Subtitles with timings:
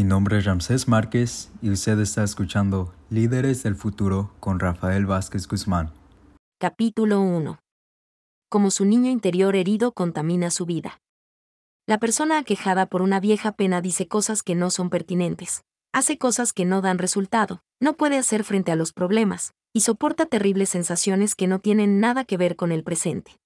[0.00, 5.46] Mi nombre es Ramsés Márquez y usted está escuchando Líderes del Futuro con Rafael Vázquez
[5.46, 5.92] Guzmán.
[6.58, 7.58] Capítulo 1.
[8.48, 11.02] Como su niño interior herido contamina su vida.
[11.86, 16.54] La persona aquejada por una vieja pena dice cosas que no son pertinentes, hace cosas
[16.54, 21.34] que no dan resultado, no puede hacer frente a los problemas, y soporta terribles sensaciones
[21.34, 23.36] que no tienen nada que ver con el presente.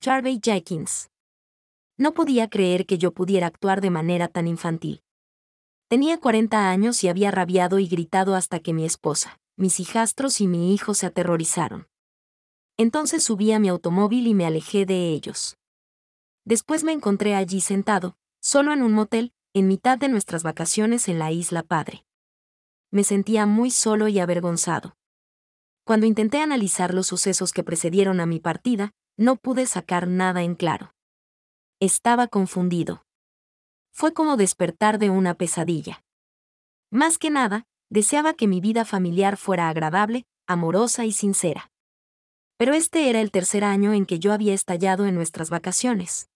[0.00, 1.10] Charlie Jenkins.
[1.98, 5.02] No podía creer que yo pudiera actuar de manera tan infantil.
[5.88, 10.48] Tenía 40 años y había rabiado y gritado hasta que mi esposa, mis hijastros y
[10.48, 11.86] mi hijo se aterrorizaron.
[12.76, 15.56] Entonces subí a mi automóvil y me alejé de ellos.
[16.44, 21.20] Después me encontré allí sentado, solo en un motel, en mitad de nuestras vacaciones en
[21.20, 22.04] la isla Padre.
[22.90, 24.96] Me sentía muy solo y avergonzado.
[25.84, 30.56] Cuando intenté analizar los sucesos que precedieron a mi partida, no pude sacar nada en
[30.56, 30.92] claro.
[31.78, 33.05] Estaba confundido.
[33.98, 36.04] Fue como despertar de una pesadilla.
[36.90, 41.70] Más que nada, deseaba que mi vida familiar fuera agradable, amorosa y sincera.
[42.58, 46.28] Pero este era el tercer año en que yo había estallado en nuestras vacaciones.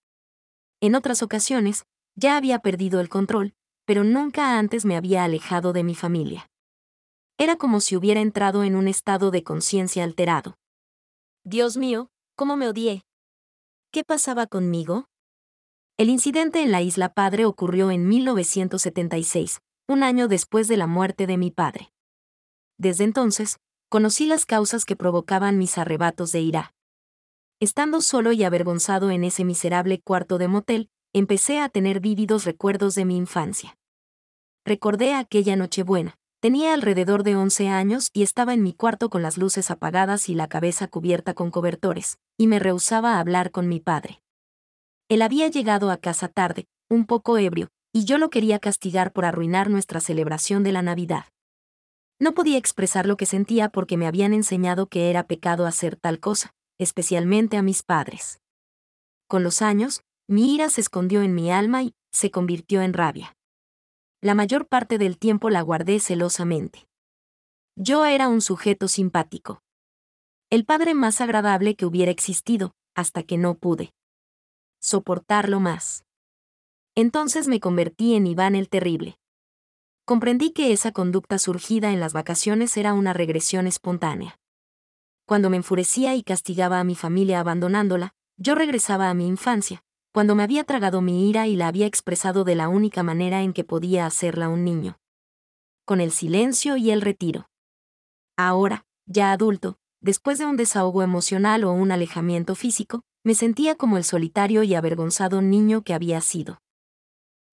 [0.80, 3.52] En otras ocasiones, ya había perdido el control,
[3.84, 6.48] pero nunca antes me había alejado de mi familia.
[7.36, 10.56] Era como si hubiera entrado en un estado de conciencia alterado.
[11.44, 13.02] Dios mío, ¿cómo me odié?
[13.90, 15.10] ¿Qué pasaba conmigo?
[16.00, 21.26] El incidente en la Isla Padre ocurrió en 1976, un año después de la muerte
[21.26, 21.92] de mi padre.
[22.78, 23.58] Desde entonces,
[23.90, 26.72] conocí las causas que provocaban mis arrebatos de ira.
[27.60, 32.94] Estando solo y avergonzado en ese miserable cuarto de motel, empecé a tener vívidos recuerdos
[32.94, 33.76] de mi infancia.
[34.64, 36.16] Recordé aquella Nochebuena.
[36.40, 40.34] Tenía alrededor de 11 años y estaba en mi cuarto con las luces apagadas y
[40.34, 44.22] la cabeza cubierta con cobertores, y me rehusaba a hablar con mi padre.
[45.10, 49.24] Él había llegado a casa tarde, un poco ebrio, y yo lo quería castigar por
[49.24, 51.24] arruinar nuestra celebración de la Navidad.
[52.20, 56.20] No podía expresar lo que sentía porque me habían enseñado que era pecado hacer tal
[56.20, 58.40] cosa, especialmente a mis padres.
[59.26, 63.36] Con los años, mi ira se escondió en mi alma y se convirtió en rabia.
[64.22, 66.86] La mayor parte del tiempo la guardé celosamente.
[67.74, 69.60] Yo era un sujeto simpático.
[70.50, 73.92] El padre más agradable que hubiera existido, hasta que no pude
[74.80, 76.04] soportarlo más.
[76.94, 79.18] Entonces me convertí en Iván el Terrible.
[80.04, 84.40] Comprendí que esa conducta surgida en las vacaciones era una regresión espontánea.
[85.26, 90.34] Cuando me enfurecía y castigaba a mi familia abandonándola, yo regresaba a mi infancia, cuando
[90.34, 93.62] me había tragado mi ira y la había expresado de la única manera en que
[93.62, 94.98] podía hacerla un niño.
[95.84, 97.48] Con el silencio y el retiro.
[98.36, 103.96] Ahora, ya adulto, después de un desahogo emocional o un alejamiento físico, me sentía como
[103.96, 106.60] el solitario y avergonzado niño que había sido.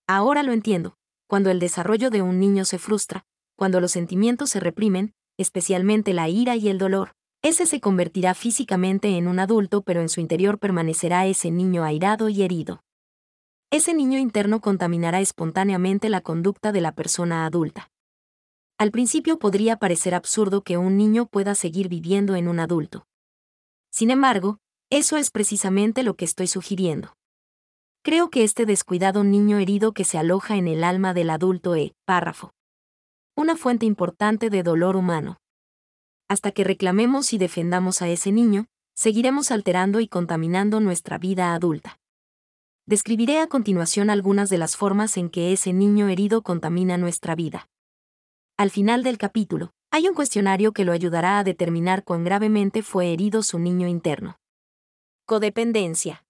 [0.07, 0.95] Ahora lo entiendo,
[1.27, 3.25] cuando el desarrollo de un niño se frustra,
[3.57, 7.11] cuando los sentimientos se reprimen, especialmente la ira y el dolor,
[7.41, 12.29] ese se convertirá físicamente en un adulto pero en su interior permanecerá ese niño airado
[12.29, 12.81] y herido.
[13.69, 17.91] Ese niño interno contaminará espontáneamente la conducta de la persona adulta.
[18.77, 23.05] Al principio podría parecer absurdo que un niño pueda seguir viviendo en un adulto.
[23.91, 27.13] Sin embargo, eso es precisamente lo que estoy sugiriendo.
[28.03, 31.91] Creo que este descuidado niño herido que se aloja en el alma del adulto es,
[32.05, 32.51] párrafo.
[33.35, 35.37] Una fuente importante de dolor humano.
[36.29, 41.99] Hasta que reclamemos y defendamos a ese niño, seguiremos alterando y contaminando nuestra vida adulta.
[42.85, 47.67] Describiré a continuación algunas de las formas en que ese niño herido contamina nuestra vida.
[48.55, 53.11] Al final del capítulo, hay un cuestionario que lo ayudará a determinar cuán gravemente fue
[53.11, 54.37] herido su niño interno.
[55.29, 56.23] Codependencia.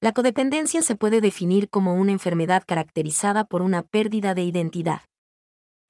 [0.00, 5.02] La codependencia se puede definir como una enfermedad caracterizada por una pérdida de identidad.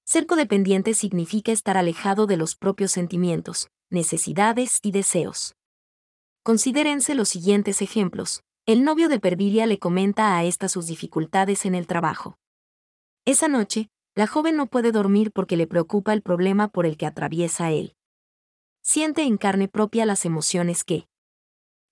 [0.06, 5.54] Ser codependiente significa estar alejado de los propios sentimientos, necesidades y deseos.
[6.42, 8.40] Considérense los siguientes ejemplos.
[8.64, 12.38] El novio de Perviria le comenta a esta sus dificultades en el trabajo.
[13.26, 17.04] Esa noche, la joven no puede dormir porque le preocupa el problema por el que
[17.04, 17.93] atraviesa él.
[18.82, 21.06] Siente en carne propia las emociones que,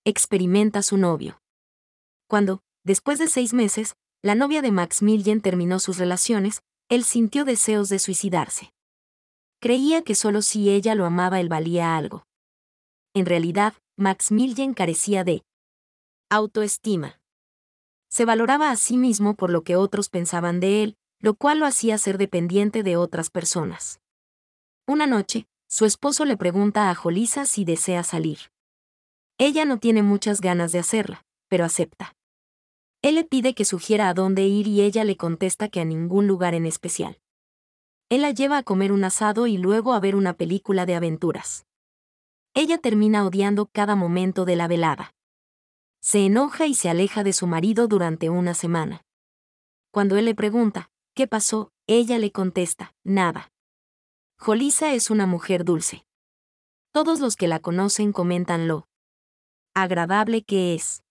[0.05, 1.39] experimenta su novio.
[2.27, 7.89] Cuando, después de seis meses, la novia de Maximilian terminó sus relaciones, él sintió deseos
[7.89, 8.73] de suicidarse.
[9.59, 12.25] Creía que solo si ella lo amaba él valía algo.
[13.13, 15.43] En realidad, Maximilian carecía de
[16.29, 17.19] autoestima.
[18.09, 21.65] Se valoraba a sí mismo por lo que otros pensaban de él, lo cual lo
[21.65, 23.99] hacía ser dependiente de otras personas.
[24.85, 28.52] Una noche, su esposo le pregunta a Jolisa si desea salir.
[29.37, 32.15] Ella no tiene muchas ganas de hacerla, pero acepta.
[33.01, 36.27] Él le pide que sugiera a dónde ir y ella le contesta que a ningún
[36.27, 37.19] lugar en especial.
[38.09, 41.65] Él la lleva a comer un asado y luego a ver una película de aventuras.
[42.53, 45.15] Ella termina odiando cada momento de la velada.
[45.99, 49.03] Se enoja y se aleja de su marido durante una semana.
[49.91, 51.71] Cuando él le pregunta, ¿qué pasó?
[51.87, 53.51] Ella le contesta, nada.
[54.37, 56.05] Jolisa es una mujer dulce.
[56.91, 58.87] Todos los que la conocen comentan lo
[59.73, 61.03] agradable que es.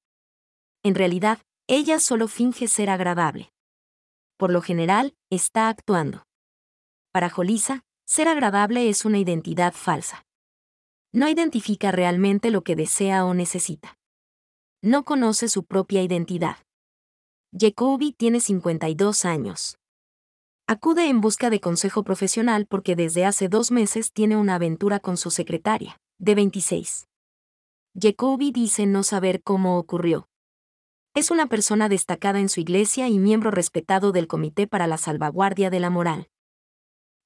[0.83, 1.39] En realidad,
[1.69, 3.53] ella solo finge ser agradable.
[4.37, 6.25] Por lo general, está actuando.
[7.13, 10.25] Para Jolisa, ser agradable es una identidad falsa.
[11.13, 13.99] No identifica realmente lo que desea o necesita.
[14.83, 16.57] No conoce su propia identidad.
[17.57, 19.77] Jacoby tiene 52 años.
[20.67, 25.17] Acude en busca de consejo profesional porque desde hace dos meses tiene una aventura con
[25.17, 27.09] su secretaria, de 26.
[27.95, 30.29] Jacoby dice no saber cómo ocurrió.
[31.15, 35.69] Es una persona destacada en su iglesia y miembro respetado del Comité para la Salvaguardia
[35.69, 36.29] de la Moral.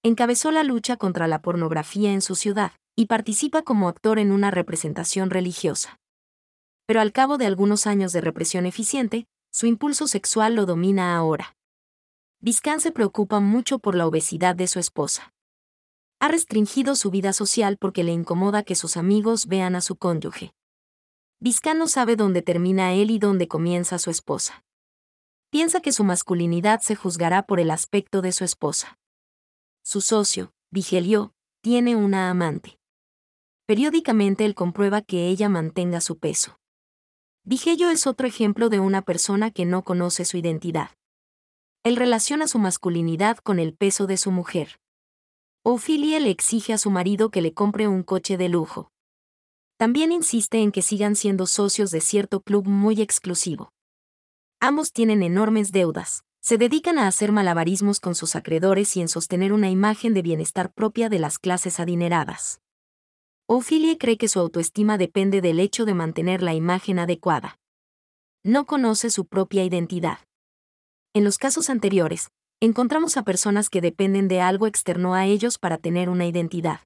[0.02, 4.50] Encabezó la lucha contra la pornografía en su ciudad, y participa como actor en una
[4.50, 6.00] representación religiosa.
[6.86, 11.56] Pero al cabo de algunos años de represión eficiente, su impulso sexual lo domina ahora.
[12.40, 15.34] Vizcan se preocupa mucho por la obesidad de su esposa.
[16.20, 20.52] Ha restringido su vida social porque le incomoda que sus amigos vean a su cónyuge.
[21.38, 24.64] Vizcan no sabe dónde termina él y dónde comienza su esposa.
[25.50, 28.98] Piensa que su masculinidad se juzgará por el aspecto de su esposa.
[29.82, 32.78] Su socio, Vigelio, tiene una amante.
[33.66, 36.58] Periódicamente él comprueba que ella mantenga su peso.
[37.44, 40.90] Vigello es otro ejemplo de una persona que no conoce su identidad.
[41.84, 44.80] Él relaciona su masculinidad con el peso de su mujer.
[45.62, 48.90] Ophelia le exige a su marido que le compre un coche de lujo.
[49.78, 53.72] También insiste en que sigan siendo socios de cierto club muy exclusivo.
[54.58, 59.52] Ambos tienen enormes deudas, se dedican a hacer malabarismos con sus acreedores y en sostener
[59.52, 62.60] una imagen de bienestar propia de las clases adineradas.
[63.48, 67.58] Ophelia cree que su autoestima depende del hecho de mantener la imagen adecuada.
[68.42, 70.20] No conoce su propia identidad.
[71.12, 72.30] En los casos anteriores,
[72.60, 76.80] encontramos a personas que dependen de algo externo a ellos para tener una identidad.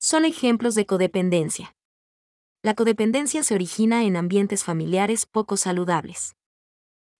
[0.00, 1.76] Son ejemplos de codependencia.
[2.64, 6.36] La codependencia se origina en ambientes familiares poco saludables.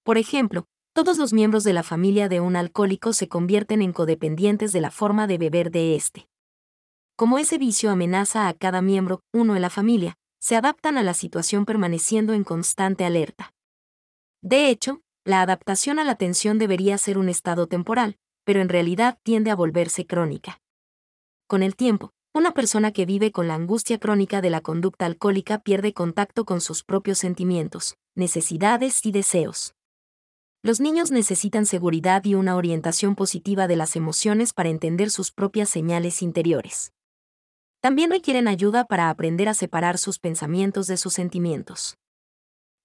[0.05, 4.71] Por ejemplo, todos los miembros de la familia de un alcohólico se convierten en codependientes
[4.73, 6.29] de la forma de beber de éste.
[7.17, 11.15] Como ese vicio amenaza a cada miembro, uno en la familia, se adaptan a la
[11.15, 13.53] situación permaneciendo en constante alerta.
[14.43, 19.19] De hecho, la adaptación a la tensión debería ser un estado temporal, pero en realidad
[19.25, 20.61] tiende a volverse crónica.
[21.49, 25.58] Con el tiempo, una persona que vive con la angustia crónica de la conducta alcohólica
[25.58, 29.75] pierde contacto con sus propios sentimientos, necesidades y deseos.
[30.62, 35.69] Los niños necesitan seguridad y una orientación positiva de las emociones para entender sus propias
[35.69, 36.93] señales interiores.
[37.81, 41.99] También requieren ayuda para aprender a separar sus pensamientos de sus sentimientos.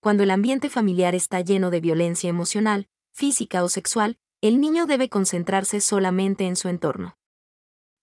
[0.01, 5.07] Cuando el ambiente familiar está lleno de violencia emocional, física o sexual, el niño debe
[5.07, 7.15] concentrarse solamente en su entorno.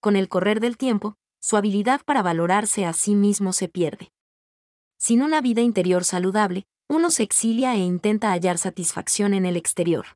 [0.01, 4.11] Con el correr del tiempo, su habilidad para valorarse a sí mismo se pierde.
[4.97, 10.07] Sin una vida interior saludable, uno se exilia e intenta hallar satisfacción en el exterior.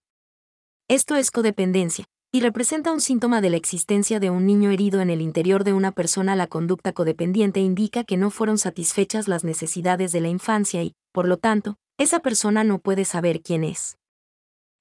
[0.89, 5.11] Esto es codependencia, y representa un síntoma de la existencia de un niño herido en
[5.11, 6.35] el interior de una persona.
[6.35, 11.29] La conducta codependiente indica que no fueron satisfechas las necesidades de la infancia y, por
[11.29, 13.99] lo tanto, esa persona no puede saber quién es.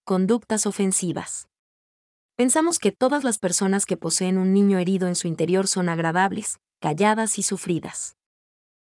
[0.05, 1.49] Conductas ofensivas.
[2.37, 6.59] Pensamos que todas las personas que poseen un niño herido en su interior son agradables,
[6.79, 8.15] calladas y sufridas.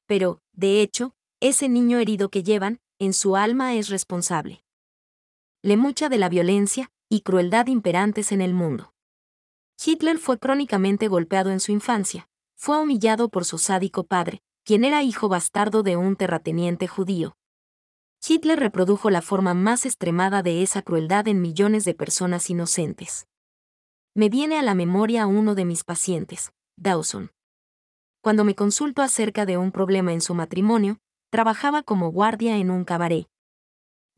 [0.07, 4.63] Pero, de hecho, ese niño herido que llevan, en su alma es responsable.
[5.63, 8.93] Le mucha de la violencia, y crueldad imperantes en el mundo.
[9.83, 15.03] Hitler fue crónicamente golpeado en su infancia, fue humillado por su sádico padre, quien era
[15.03, 17.39] hijo bastardo de un terrateniente judío.
[18.27, 23.27] Hitler reprodujo la forma más extremada de esa crueldad en millones de personas inocentes.
[24.15, 27.31] Me viene a la memoria uno de mis pacientes, Dawson.
[28.23, 30.99] Cuando me consultó acerca de un problema en su matrimonio,
[31.31, 33.27] trabajaba como guardia en un cabaret,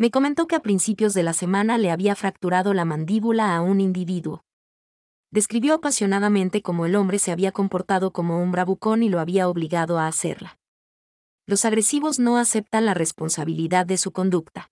[0.02, 3.80] me comentó que a principios de la semana le había fracturado la mandíbula a un
[3.80, 4.42] individuo.
[5.30, 10.00] Describió apasionadamente cómo el hombre se había comportado como un bravucón y lo había obligado
[10.00, 10.58] a hacerla.
[11.52, 14.70] Los agresivos no aceptan la responsabilidad de su conducta.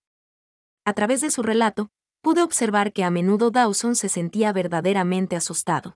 [0.83, 5.95] A través de su relato, pude observar que a menudo Dawson se sentía verdaderamente asustado.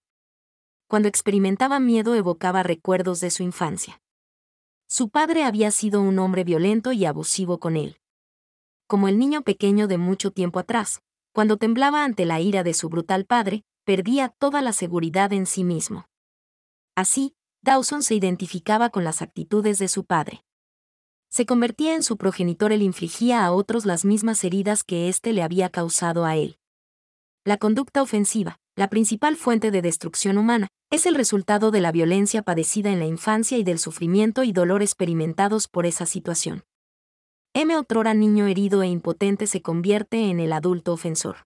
[0.88, 4.00] Cuando experimentaba miedo evocaba recuerdos de su infancia.
[4.86, 7.98] Su padre había sido un hombre violento y abusivo con él.
[8.86, 11.02] como el niño pequeño de mucho tiempo atrás,
[11.34, 15.64] cuando temblaba ante la ira de su brutal padre, perdía toda la seguridad en sí
[15.64, 16.06] mismo.
[16.94, 20.46] Así, Dawson se identificaba con las actitudes de su padre.
[21.36, 25.44] Se convertía en su progenitor, él infligía a otros las mismas heridas que éste le
[25.44, 26.58] había causado a él.
[27.44, 32.42] La conducta ofensiva, la principal fuente de destrucción humana, es el resultado de la violencia
[32.42, 36.64] padecida en la infancia y del sufrimiento y dolor experimentados por esa situación.
[37.54, 37.76] M.
[37.76, 41.44] otrora niño herido e impotente se convierte en el adulto ofensor.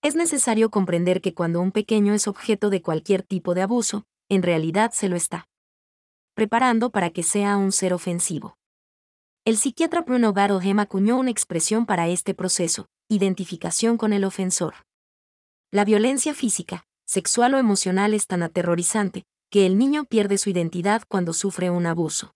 [0.00, 4.42] Es necesario comprender que cuando un pequeño es objeto de cualquier tipo de abuso, en
[4.42, 5.46] realidad se lo está
[6.32, 8.56] preparando para que sea un ser ofensivo.
[9.46, 14.74] El psiquiatra Bruno Battleham acuñó una expresión para este proceso, identificación con el ofensor.
[15.70, 21.02] La violencia física, sexual o emocional es tan aterrorizante, que el niño pierde su identidad
[21.08, 22.32] cuando sufre un abuso.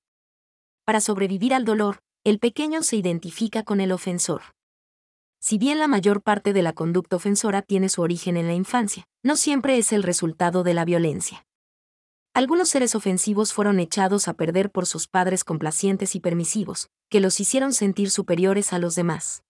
[0.85, 4.43] Para sobrevivir al dolor, el pequeño se identifica con el ofensor.
[5.41, 9.05] Si bien la mayor parte de la conducta ofensora tiene su origen en la infancia,
[9.23, 11.48] no siempre es el resultado de la violencia.
[12.39, 17.41] Algunos seres ofensivos fueron echados a perder por sus padres complacientes y permisivos, que los
[17.41, 19.43] hicieron sentir superiores a los demás.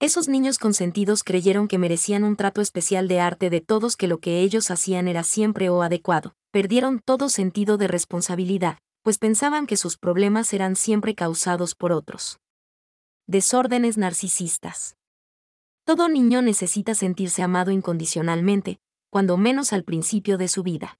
[0.00, 4.18] Esos niños consentidos creyeron que merecían un trato especial de arte de todos que lo
[4.18, 9.78] que ellos hacían era siempre o adecuado, perdieron todo sentido de responsabilidad, pues pensaban que
[9.78, 12.38] sus problemas eran siempre causados por otros.
[13.26, 14.94] Desórdenes narcisistas.
[15.84, 20.98] Todo niño necesita sentirse amado incondicionalmente, cuando menos al principio de su vida.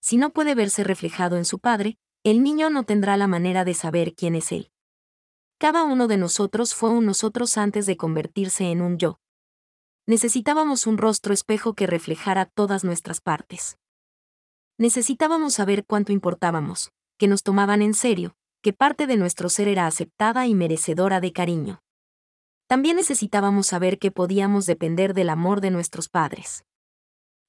[0.00, 3.74] Si no puede verse reflejado en su padre, el niño no tendrá la manera de
[3.74, 4.70] saber quién es él.
[5.58, 9.20] Cada uno de nosotros fue un nosotros antes de convertirse en un yo.
[10.06, 13.78] Necesitábamos un rostro espejo que reflejara todas nuestras partes.
[14.78, 19.86] Necesitábamos saber cuánto importábamos, que nos tomaban en serio, que parte de nuestro ser era
[19.86, 21.82] aceptada y merecedora de cariño.
[22.66, 26.64] También necesitábamos saber que podíamos depender del amor de nuestros padres.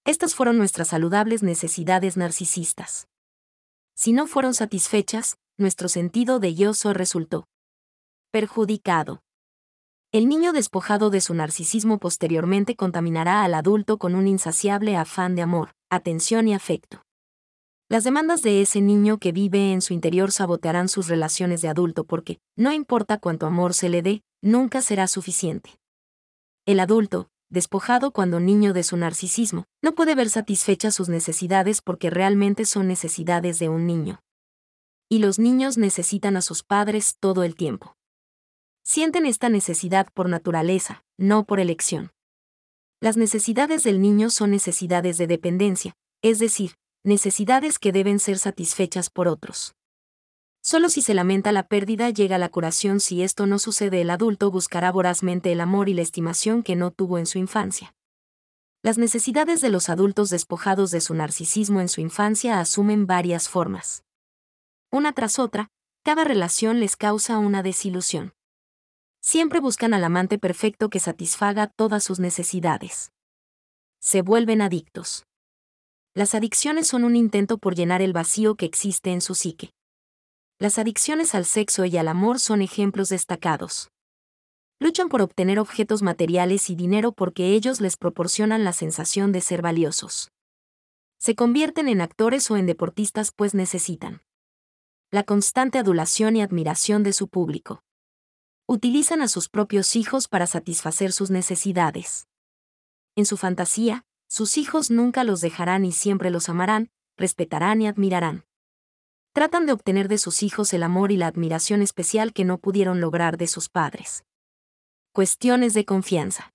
[0.03, 3.07] Estas fueron nuestras saludables necesidades narcisistas.
[3.95, 7.45] Si no fueron satisfechas, nuestro sentido de yo resultó
[8.31, 9.21] perjudicado.
[10.13, 15.41] El niño despojado de su narcisismo posteriormente contaminará al adulto con un insaciable afán de
[15.41, 17.03] amor, atención y afecto.
[17.89, 22.05] Las demandas de ese niño que vive en su interior sabotearán sus relaciones de adulto
[22.05, 25.77] porque, no importa cuánto amor se le dé, nunca será suficiente.
[26.65, 32.09] El adulto, despojado cuando niño de su narcisismo, no puede ver satisfechas sus necesidades porque
[32.09, 34.21] realmente son necesidades de un niño.
[35.09, 37.95] Y los niños necesitan a sus padres todo el tiempo.
[38.83, 42.11] Sienten esta necesidad por naturaleza, no por elección.
[43.01, 49.09] Las necesidades del niño son necesidades de dependencia, es decir, necesidades que deben ser satisfechas
[49.09, 49.75] por otros.
[50.63, 54.51] Solo si se lamenta la pérdida llega la curación, si esto no sucede el adulto
[54.51, 57.95] buscará vorazmente el amor y la estimación que no tuvo en su infancia.
[58.83, 64.03] Las necesidades de los adultos despojados de su narcisismo en su infancia asumen varias formas.
[64.91, 65.69] Una tras otra,
[66.03, 68.33] cada relación les causa una desilusión.
[69.19, 73.11] Siempre buscan al amante perfecto que satisfaga todas sus necesidades.
[73.99, 75.25] Se vuelven adictos.
[76.13, 79.73] Las adicciones son un intento por llenar el vacío que existe en su psique.
[80.61, 83.89] Las adicciones al sexo y al amor son ejemplos destacados.
[84.79, 89.63] Luchan por obtener objetos materiales y dinero porque ellos les proporcionan la sensación de ser
[89.63, 90.29] valiosos.
[91.17, 94.21] Se convierten en actores o en deportistas pues necesitan
[95.09, 97.81] la constante adulación y admiración de su público.
[98.67, 102.27] Utilizan a sus propios hijos para satisfacer sus necesidades.
[103.15, 108.45] En su fantasía, sus hijos nunca los dejarán y siempre los amarán, respetarán y admirarán.
[109.33, 112.99] Tratan de obtener de sus hijos el amor y la admiración especial que no pudieron
[112.99, 114.25] lograr de sus padres.
[115.13, 116.53] Cuestiones de confianza.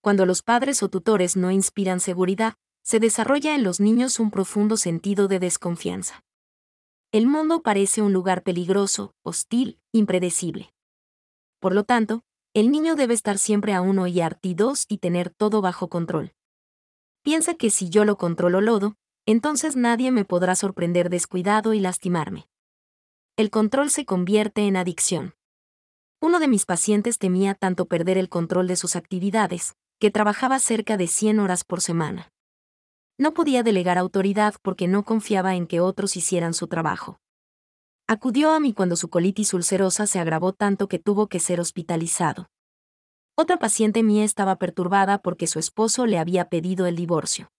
[0.00, 4.76] Cuando los padres o tutores no inspiran seguridad, se desarrolla en los niños un profundo
[4.76, 6.24] sentido de desconfianza.
[7.12, 10.72] El mundo parece un lugar peligroso, hostil, impredecible.
[11.60, 15.60] Por lo tanto, el niño debe estar siempre a uno y artidos y tener todo
[15.60, 16.32] bajo control
[17.22, 18.96] piensa que si yo lo controlo lodo,
[19.26, 22.48] entonces nadie me podrá sorprender descuidado y lastimarme.
[23.36, 25.34] El control se convierte en adicción.
[26.20, 30.96] Uno de mis pacientes temía tanto perder el control de sus actividades, que trabajaba cerca
[30.96, 32.32] de 100 horas por semana.
[33.18, 37.20] No podía delegar autoridad porque no confiaba en que otros hicieran su trabajo.
[38.08, 42.48] Acudió a mí cuando su colitis ulcerosa se agravó tanto que tuvo que ser hospitalizado.
[43.36, 47.50] Otra paciente mía estaba perturbada porque su esposo le había pedido el divorcio.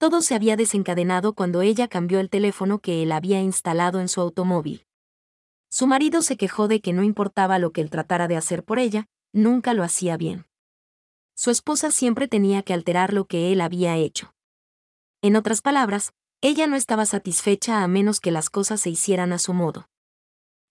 [0.00, 4.22] Todo se había desencadenado cuando ella cambió el teléfono que él había instalado en su
[4.22, 4.86] automóvil.
[5.68, 8.78] Su marido se quejó de que no importaba lo que él tratara de hacer por
[8.78, 10.46] ella, nunca lo hacía bien.
[11.34, 14.32] Su esposa siempre tenía que alterar lo que él había hecho.
[15.20, 19.38] En otras palabras, ella no estaba satisfecha a menos que las cosas se hicieran a
[19.38, 19.90] su modo.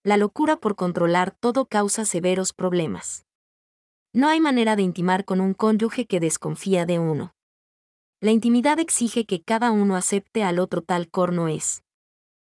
[0.01, 3.27] La locura por controlar todo causa severos problemas.
[4.11, 7.35] No hay manera de intimar con un cónyuge que desconfía de uno.
[8.21, 11.83] La intimidad exige que cada uno acepte al otro tal corno es.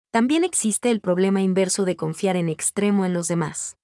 [0.09, 3.75] También existe el problema inverso de confiar en extremo en los demás.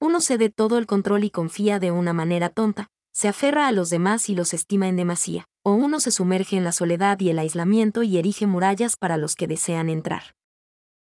[0.00, 3.90] Uno cede todo el control y confía de una manera tonta, se aferra a los
[3.90, 7.40] demás y los estima en demasía, o uno se sumerge en la soledad y el
[7.40, 10.36] aislamiento y erige murallas para los que desean entrar.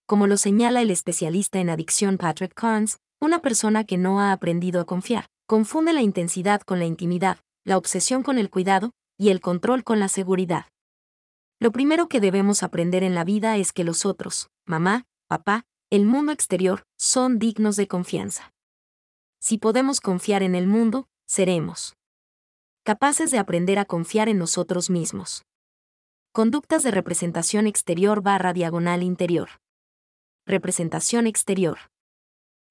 [0.06, 4.82] Como lo señala el especialista en adicción Patrick Carnes, una persona que no ha aprendido
[4.82, 9.42] a confiar, confunde la intensidad con la intimidad, la obsesión con el cuidado, y el
[9.42, 10.66] control con la seguridad.
[11.60, 16.06] Lo primero que debemos aprender en la vida es que los otros, mamá, papá, el
[16.06, 18.54] mundo exterior, son dignos de confianza.
[19.40, 21.96] Si podemos confiar en el mundo, seremos
[22.84, 25.44] capaces de aprender a confiar en nosotros mismos.
[26.32, 29.50] Conductas de representación exterior barra diagonal interior.
[30.48, 31.78] Representación exterior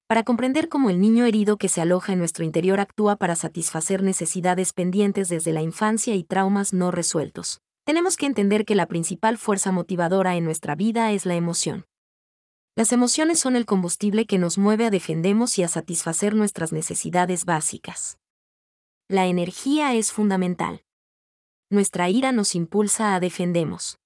[0.09, 4.01] para comprender cómo el niño herido que se aloja en nuestro interior actúa para satisfacer
[4.01, 7.59] necesidades pendientes desde la infancia y traumas no resueltos.
[7.85, 11.85] Tenemos que entender que la principal fuerza motivadora en nuestra vida es la emoción.
[12.75, 17.45] Las emociones son el combustible que nos mueve a defendemos y a satisfacer nuestras necesidades
[17.45, 18.17] básicas.
[19.07, 20.81] La energía es fundamental.
[21.69, 23.99] Nuestra ira nos impulsa a defendemos.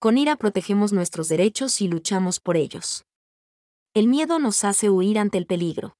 [0.00, 3.04] Con ira protegemos nuestros derechos y luchamos por ellos.
[3.94, 5.98] El miedo nos hace huir ante el peligro.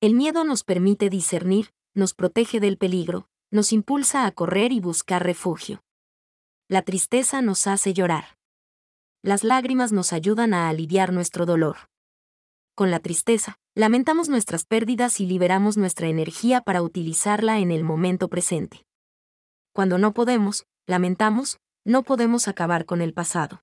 [0.00, 5.24] El miedo nos permite discernir, nos protege del peligro, nos impulsa a correr y buscar
[5.24, 5.82] refugio.
[6.68, 8.38] La tristeza nos hace llorar.
[9.22, 11.88] Las lágrimas nos ayudan a aliviar nuestro dolor.
[12.76, 18.28] Con la tristeza, lamentamos nuestras pérdidas y liberamos nuestra energía para utilizarla en el momento
[18.28, 18.86] presente.
[19.72, 23.62] Cuando no podemos, lamentamos, no podemos acabar con el pasado.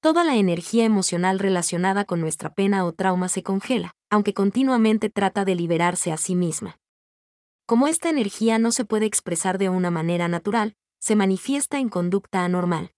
[0.00, 5.44] Toda la energía emocional relacionada con nuestra pena o trauma se congela, aunque continuamente trata
[5.44, 6.78] de liberarse a sí misma.
[7.66, 12.46] Como esta energía no se puede expresar de una manera natural, se manifiesta en conducta
[12.46, 12.92] anormal.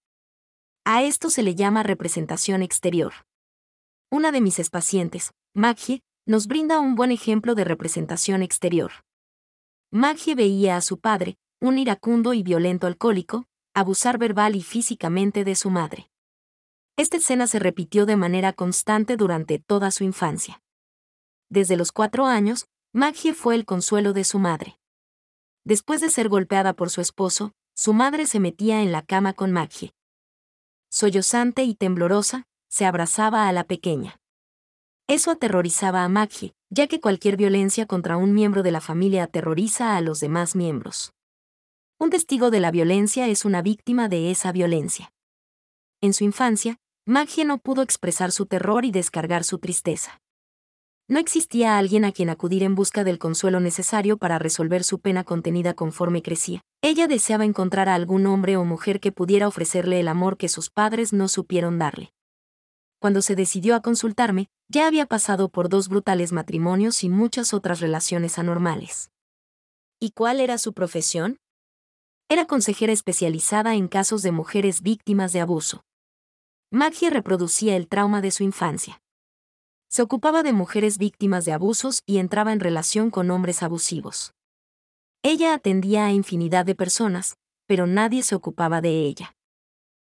[0.84, 3.12] A esto se le llama representación exterior.
[4.08, 8.92] Una de mis pacientes, Maggie, nos brinda un buen ejemplo de representación exterior.
[9.90, 15.56] Maggie veía a su padre, un iracundo y violento alcohólico, abusar verbal y físicamente de
[15.56, 16.11] su madre.
[16.96, 20.62] Esta escena se repitió de manera constante durante toda su infancia.
[21.48, 24.78] Desde los cuatro años, Maggie fue el consuelo de su madre.
[25.64, 29.52] Después de ser golpeada por su esposo, su madre se metía en la cama con
[29.52, 29.94] Maggie.
[30.90, 34.20] Sollozante y temblorosa, se abrazaba a la pequeña.
[35.08, 39.96] Eso aterrorizaba a Maggie, ya que cualquier violencia contra un miembro de la familia aterroriza
[39.96, 41.12] a los demás miembros.
[41.98, 45.12] Un testigo de la violencia es una víctima de esa violencia.
[46.00, 50.20] En su infancia, Maggie no pudo expresar su terror y descargar su tristeza.
[51.08, 55.24] No existía alguien a quien acudir en busca del consuelo necesario para resolver su pena
[55.24, 56.60] contenida conforme crecía.
[56.80, 60.70] Ella deseaba encontrar a algún hombre o mujer que pudiera ofrecerle el amor que sus
[60.70, 62.12] padres no supieron darle.
[63.00, 67.80] Cuando se decidió a consultarme, ya había pasado por dos brutales matrimonios y muchas otras
[67.80, 69.10] relaciones anormales.
[69.98, 71.38] ¿Y cuál era su profesión?
[72.28, 75.82] Era consejera especializada en casos de mujeres víctimas de abuso.
[76.74, 79.02] Maggie reproducía el trauma de su infancia.
[79.88, 84.32] Se ocupaba de mujeres víctimas de abusos y entraba en relación con hombres abusivos.
[85.22, 89.36] Ella atendía a infinidad de personas, pero nadie se ocupaba de ella.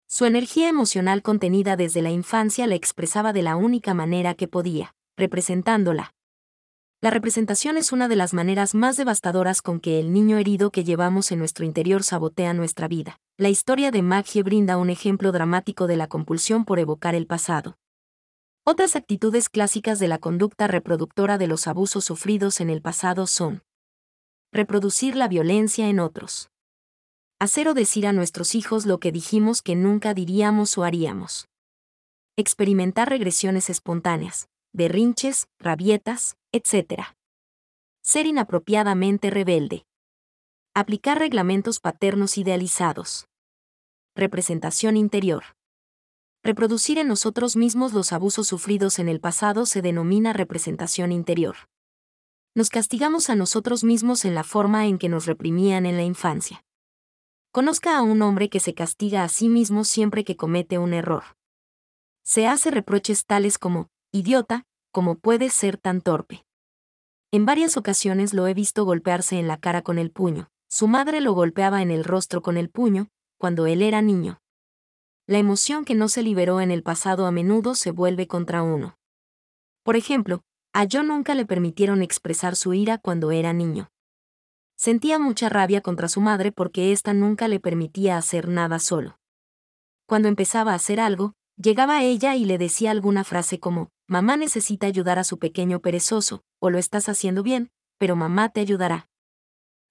[0.06, 4.94] Su energía emocional contenida desde la infancia la expresaba de la única manera que podía,
[5.16, 6.12] representándola.
[7.02, 10.84] La representación es una de las maneras más devastadoras con que el niño herido que
[10.84, 13.18] llevamos en nuestro interior sabotea nuestra vida.
[13.38, 17.78] La historia de Maggie brinda un ejemplo dramático de la compulsión por evocar el pasado.
[18.64, 23.62] Otras actitudes clásicas de la conducta reproductora de los abusos sufridos en el pasado son
[24.52, 26.50] reproducir la violencia en otros.
[27.38, 31.48] Hacer o decir a nuestros hijos lo que dijimos que nunca diríamos o haríamos.
[32.36, 37.16] Experimentar regresiones espontáneas, berrinches, rabietas, etc.
[38.02, 39.84] Ser inapropiadamente rebelde.
[40.74, 43.26] Aplicar reglamentos paternos idealizados.
[44.14, 45.44] Representación interior.
[46.42, 51.56] Reproducir en nosotros mismos los abusos sufridos en el pasado se denomina representación interior.
[52.54, 56.64] Nos castigamos a nosotros mismos en la forma en que nos reprimían en la infancia.
[57.52, 61.24] Conozca a un hombre que se castiga a sí mismo siempre que comete un error.
[62.22, 66.44] Se hace reproches tales como, idiota, ¿cómo puedes ser tan torpe?
[67.32, 70.50] En varias ocasiones lo he visto golpearse en la cara con el puño.
[70.68, 74.40] Su madre lo golpeaba en el rostro con el puño, cuando él era niño.
[75.26, 78.98] La emoción que no se liberó en el pasado a menudo se vuelve contra uno.
[79.84, 83.90] Por ejemplo, a John nunca le permitieron expresar su ira cuando era niño.
[84.76, 89.18] Sentía mucha rabia contra su madre porque ésta nunca le permitía hacer nada solo.
[90.06, 94.88] Cuando empezaba a hacer algo, llegaba ella y le decía alguna frase como, mamá necesita
[94.88, 99.08] ayudar a su pequeño perezoso, o lo estás haciendo bien, pero mamá te ayudará.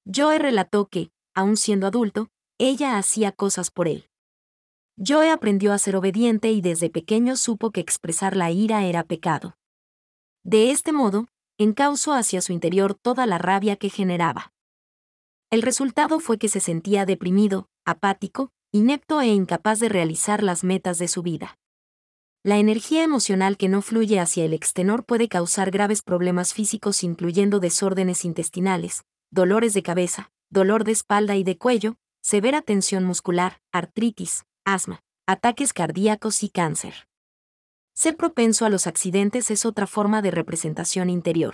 [0.06, 2.28] Joe relató que, aun siendo adulto,
[2.58, 4.10] ella hacía cosas por él.
[4.98, 9.56] Joe aprendió a ser obediente y desde pequeño supo que expresar la ira era pecado.
[10.44, 11.28] De este modo,
[11.58, 14.52] encausó hacia su interior toda la rabia que generaba.
[15.50, 20.98] El resultado fue que se sentía deprimido, apático, inepto e incapaz de realizar las metas
[20.98, 21.58] de su vida.
[22.50, 27.60] La energía emocional que no fluye hacia el extenor puede causar graves problemas físicos incluyendo
[27.60, 34.46] desórdenes intestinales, dolores de cabeza, dolor de espalda y de cuello, severa tensión muscular, artritis,
[34.66, 37.08] asma, ataques cardíacos y cáncer.
[37.94, 41.54] Ser propenso a los accidentes es otra forma de representación interior.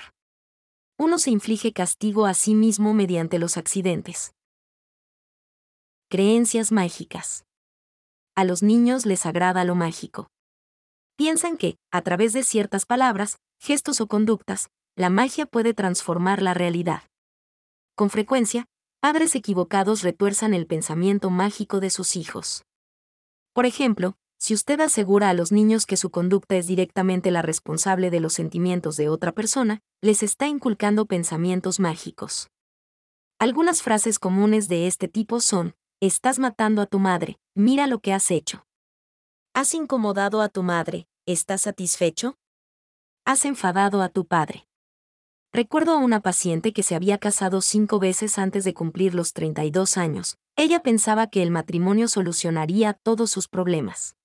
[0.97, 4.34] Uno se inflige castigo a sí mismo mediante los accidentes.
[6.08, 7.43] Creencias mágicas.
[8.34, 10.29] A los niños les agrada lo mágico.
[11.17, 16.54] Piensan que, a través de ciertas palabras, gestos o conductas, la magia puede transformar la
[16.54, 17.04] realidad.
[17.95, 18.65] Con frecuencia,
[18.99, 22.65] padres equivocados retuerzan el pensamiento mágico de sus hijos.
[23.54, 28.10] Por ejemplo, si usted asegura a los niños que su conducta es directamente la responsable
[28.10, 32.49] de los sentimientos de otra persona, les está inculcando pensamientos mágicos.
[33.39, 38.12] Algunas frases comunes de este tipo son, estás matando a tu madre, mira lo que
[38.12, 38.65] has hecho.
[39.55, 42.37] ¿Has incomodado a tu madre, estás satisfecho?
[43.25, 44.67] ¿Has enfadado a tu padre?
[45.51, 49.97] Recuerdo a una paciente que se había casado cinco veces antes de cumplir los 32
[49.97, 50.37] años.
[50.55, 54.15] Ella pensaba que el matrimonio solucionaría todos sus problemas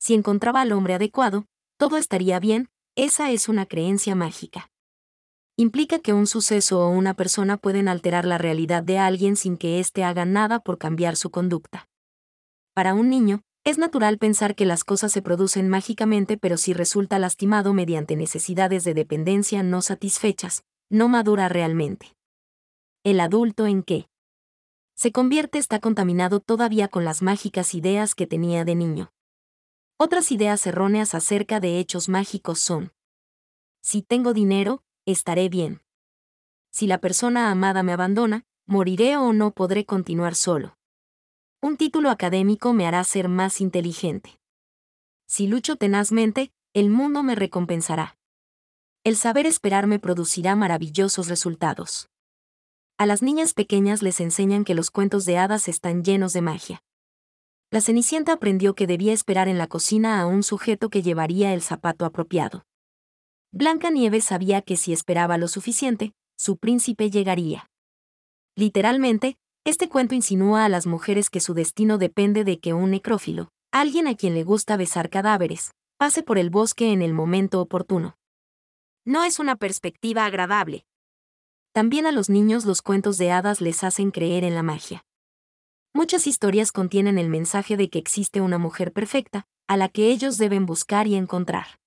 [0.00, 1.44] si encontraba al hombre adecuado,
[1.76, 4.70] todo estaría bien, esa es una creencia mágica.
[5.56, 9.78] Implica que un suceso o una persona pueden alterar la realidad de alguien sin que
[9.78, 11.86] éste haga nada por cambiar su conducta.
[12.72, 17.18] Para un niño, es natural pensar que las cosas se producen mágicamente pero si resulta
[17.18, 22.16] lastimado mediante necesidades de dependencia no satisfechas, no madura realmente.
[23.04, 24.08] El adulto en qué?
[24.94, 29.12] Se convierte está contaminado todavía con las mágicas ideas que tenía de niño.
[29.98, 32.92] Otras ideas erróneas acerca de hechos mágicos son,
[33.82, 35.80] si tengo dinero, estaré bien.
[36.70, 40.76] Si la persona amada me abandona, moriré o no podré continuar solo.
[41.62, 44.40] Un título académico me hará ser más inteligente.
[45.26, 48.16] Si lucho tenazmente, el mundo me recompensará.
[49.04, 52.08] El saber esperar me producirá maravillosos resultados.
[52.98, 56.82] A las niñas pequeñas les enseñan que los cuentos de hadas están llenos de magia
[57.72, 61.62] la Cenicienta aprendió que debía esperar en la cocina a un sujeto que llevaría el
[61.62, 62.64] zapato apropiado.
[63.52, 67.70] Blanca Nieves sabía que si esperaba lo suficiente, su príncipe llegaría.
[68.56, 73.50] Literalmente, este cuento insinúa a las mujeres que su destino depende de que un necrófilo,
[73.72, 78.16] alguien a quien le gusta besar cadáveres, pase por el bosque en el momento oportuno.
[79.04, 80.84] No es una perspectiva agradable.
[81.72, 85.04] También a los niños los cuentos de hadas les hacen creer en la magia.
[85.92, 90.38] Muchas historias contienen el mensaje de que existe una mujer perfecta, a la que ellos
[90.38, 91.78] deben buscar y encontrar.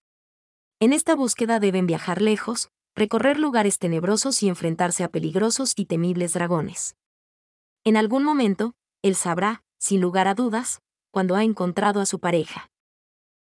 [0.80, 6.34] En esta búsqueda deben viajar lejos, recorrer lugares tenebrosos y enfrentarse a peligrosos y temibles
[6.34, 6.96] dragones.
[7.86, 12.69] En algún momento, él sabrá, sin lugar a dudas, cuando ha encontrado a su pareja.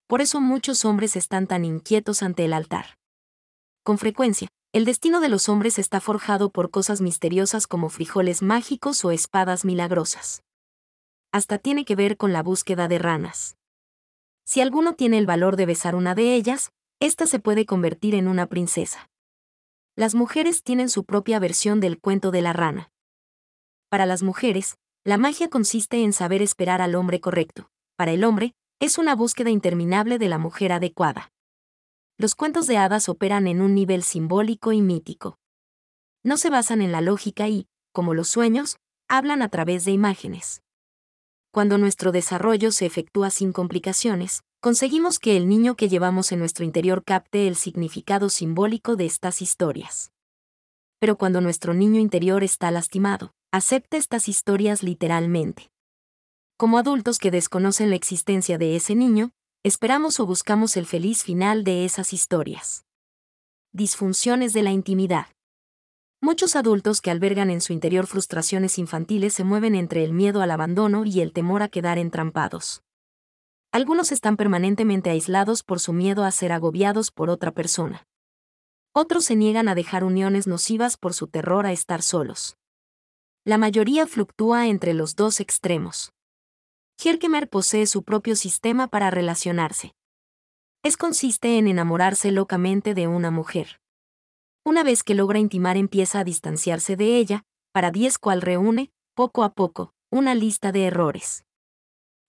[0.08, 2.98] Por eso muchos hombres están tan inquietos ante el altar.
[3.84, 9.06] Con frecuencia, el destino de los hombres está forjado por cosas misteriosas como frijoles mágicos
[9.06, 10.42] o espadas milagrosas.
[11.32, 13.56] Hasta tiene que ver con la búsqueda de ranas.
[14.46, 18.28] Si alguno tiene el valor de besar una de ellas, ésta se puede convertir en
[18.28, 19.10] una princesa.
[19.96, 22.93] Las mujeres tienen su propia versión del cuento de la rana.
[23.94, 27.70] Para las mujeres, la magia consiste en saber esperar al hombre correcto.
[27.96, 31.30] Para el hombre, es una búsqueda interminable de la mujer adecuada
[32.24, 35.40] los cuentos de hadas operan en un nivel simbólico y mítico.
[36.24, 38.78] No se basan en la lógica y, como los sueños,
[39.10, 40.62] hablan a través de imágenes.
[41.52, 46.64] Cuando nuestro desarrollo se efectúa sin complicaciones, conseguimos que el niño que llevamos en nuestro
[46.64, 50.12] interior capte el significado simbólico de estas historias.
[51.00, 55.70] Pero cuando nuestro niño interior está lastimado, acepta estas historias literalmente.
[56.58, 59.30] Como adultos que desconocen la existencia de ese niño,
[59.62, 62.84] esperamos o buscamos el feliz final de esas historias.
[63.72, 65.28] Disfunciones de la intimidad.
[66.20, 70.50] Muchos adultos que albergan en su interior frustraciones infantiles se mueven entre el miedo al
[70.50, 72.82] abandono y el temor a quedar entrampados.
[73.72, 78.08] Algunos están permanentemente aislados por su miedo a ser agobiados por otra persona.
[78.94, 82.58] Otros se niegan a dejar uniones nocivas por su terror a estar solos.
[83.46, 86.14] La mayoría fluctúa entre los dos extremos.
[86.96, 89.94] Kierkegaard posee su propio sistema para relacionarse.
[90.82, 93.82] Es consiste en enamorarse locamente de una mujer.
[94.64, 99.44] Una vez que logra intimar empieza a distanciarse de ella, para diez cual reúne, poco
[99.44, 101.44] a poco, una lista de errores.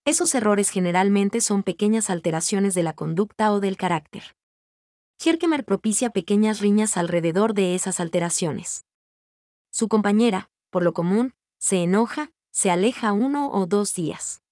[0.04, 4.34] Esos errores generalmente son pequeñas alteraciones de la conducta o del carácter.
[5.18, 8.84] Kierkegaard propicia pequeñas riñas alrededor de esas alteraciones.
[9.70, 14.42] Su compañera, por lo común, se enoja, se aleja uno o dos días.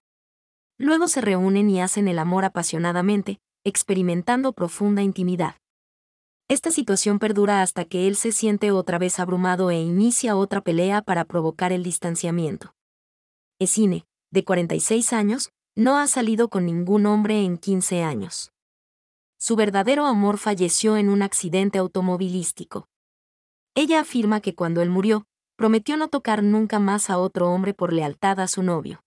[0.78, 5.56] Luego se reúnen y hacen el amor apasionadamente, experimentando profunda intimidad.
[6.46, 11.02] Esta situación perdura hasta que él se siente otra vez abrumado e inicia otra pelea
[11.02, 12.72] para provocar el distanciamiento.
[13.58, 18.52] Esine, de 46 años, no ha salido con ningún hombre en 15 años.
[19.38, 22.87] Su verdadero amor falleció en un accidente automovilístico.
[23.74, 27.92] Ella afirma que cuando él murió, prometió no tocar nunca más a otro hombre por
[27.92, 29.02] lealtad a su novio.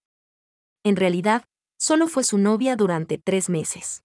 [0.83, 1.45] En realidad,
[1.77, 4.03] solo fue su novia durante tres meses.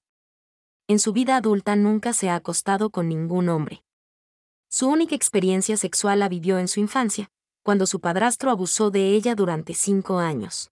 [0.88, 3.83] En su vida adulta nunca se ha acostado con ningún hombre.
[4.68, 7.31] Su única experiencia sexual la vivió en su infancia,
[7.62, 10.70] cuando su padrastro abusó de ella durante cinco años.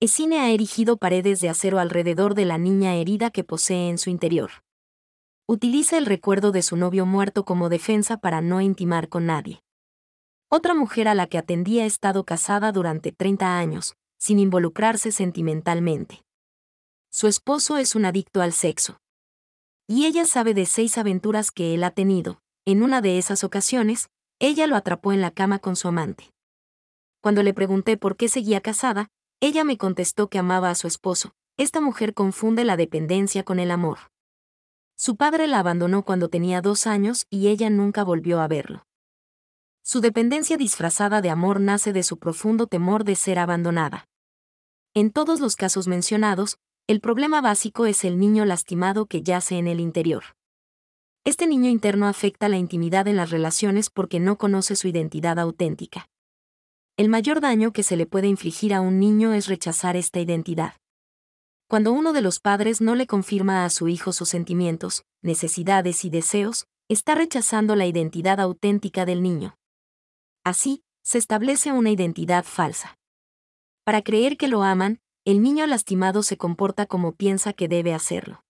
[0.00, 4.08] Esine ha erigido paredes de acero alrededor de la niña herida que posee en su
[4.08, 4.50] interior.
[5.46, 9.62] Utiliza el recuerdo de su novio muerto como defensa para no intimar con nadie.
[10.52, 16.24] Otra mujer a la que atendía ha estado casada durante 30 años, sin involucrarse sentimentalmente.
[17.08, 18.98] Su esposo es un adicto al sexo.
[19.86, 22.40] Y ella sabe de seis aventuras que él ha tenido.
[22.64, 24.08] En una de esas ocasiones,
[24.40, 26.32] ella lo atrapó en la cama con su amante.
[27.20, 29.06] Cuando le pregunté por qué seguía casada,
[29.38, 31.30] ella me contestó que amaba a su esposo.
[31.58, 33.98] Esta mujer confunde la dependencia con el amor.
[34.96, 38.84] Su padre la abandonó cuando tenía dos años y ella nunca volvió a verlo.
[39.82, 44.06] Su dependencia disfrazada de amor nace de su profundo temor de ser abandonada.
[44.94, 49.68] En todos los casos mencionados, el problema básico es el niño lastimado que yace en
[49.68, 50.24] el interior.
[51.24, 56.08] Este niño interno afecta la intimidad en las relaciones porque no conoce su identidad auténtica.
[56.96, 60.74] El mayor daño que se le puede infligir a un niño es rechazar esta identidad.
[61.68, 66.10] Cuando uno de los padres no le confirma a su hijo sus sentimientos, necesidades y
[66.10, 69.54] deseos, está rechazando la identidad auténtica del niño.
[70.44, 72.98] Así, se establece una identidad falsa.
[73.84, 78.44] Para creer que lo aman, el niño lastimado se comporta como piensa que debe hacerlo.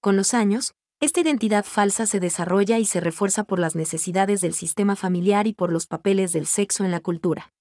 [0.00, 4.54] Con los años, esta identidad falsa se desarrolla y se refuerza por las necesidades del
[4.54, 7.52] sistema familiar y por los papeles del sexo en la cultura.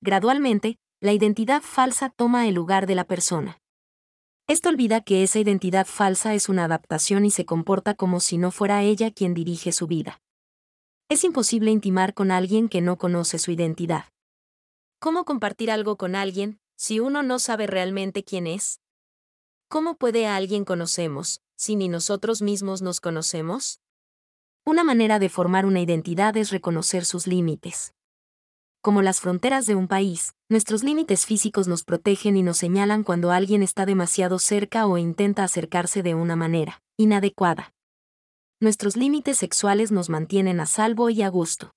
[0.00, 3.60] Gradualmente, la identidad falsa toma el lugar de la persona.
[4.48, 8.50] Esto olvida que esa identidad falsa es una adaptación y se comporta como si no
[8.50, 10.20] fuera ella quien dirige su vida.
[11.12, 14.06] Es imposible intimar con alguien que no conoce su identidad.
[14.98, 18.80] ¿Cómo compartir algo con alguien si uno no sabe realmente quién es?
[19.68, 23.78] ¿Cómo puede alguien conocemos si ni nosotros mismos nos conocemos?
[24.64, 27.92] Una manera de formar una identidad es reconocer sus límites.
[28.80, 33.32] Como las fronteras de un país, nuestros límites físicos nos protegen y nos señalan cuando
[33.32, 37.74] alguien está demasiado cerca o intenta acercarse de una manera inadecuada
[38.62, 41.72] nuestros límites sexuales nos mantienen a salvo y a gusto.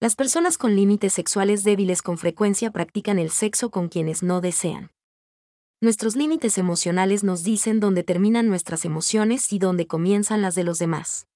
[0.00, 4.90] Las personas con límites sexuales débiles con frecuencia practican el sexo con quienes no desean.
[5.80, 10.78] Nuestros límites emocionales nos dicen dónde terminan nuestras emociones y dónde comienzan las de los
[10.78, 11.26] demás.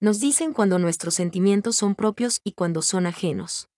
[0.00, 3.70] Nos dicen cuando nuestros sentimientos son propios y cuando son ajenos.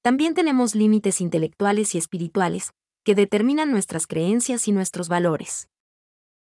[0.00, 2.70] También tenemos límites intelectuales y espirituales,
[3.02, 5.66] que determinan nuestras creencias y nuestros valores.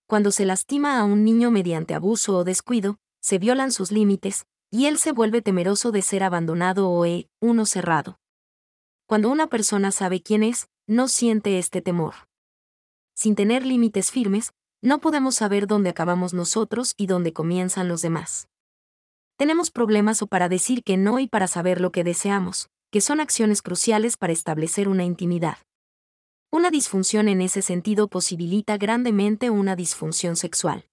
[0.07, 4.87] Cuando se lastima a un niño mediante abuso o descuido, se violan sus límites, y
[4.87, 8.19] él se vuelve temeroso de ser abandonado o e, uno cerrado.
[9.07, 12.15] Cuando una persona sabe quién es, no siente este temor.
[13.15, 18.49] Sin tener límites firmes, no podemos saber dónde acabamos nosotros y dónde comienzan los demás.
[19.37, 23.19] Tenemos problemas o para decir que no y para saber lo que deseamos, que son
[23.19, 25.57] acciones cruciales para establecer una intimidad.
[26.53, 30.85] Una disfunción en ese sentido posibilita grandemente una disfunción sexual.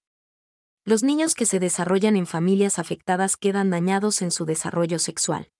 [0.85, 5.51] Los niños que se desarrollan en familias afectadas quedan dañados en su desarrollo sexual.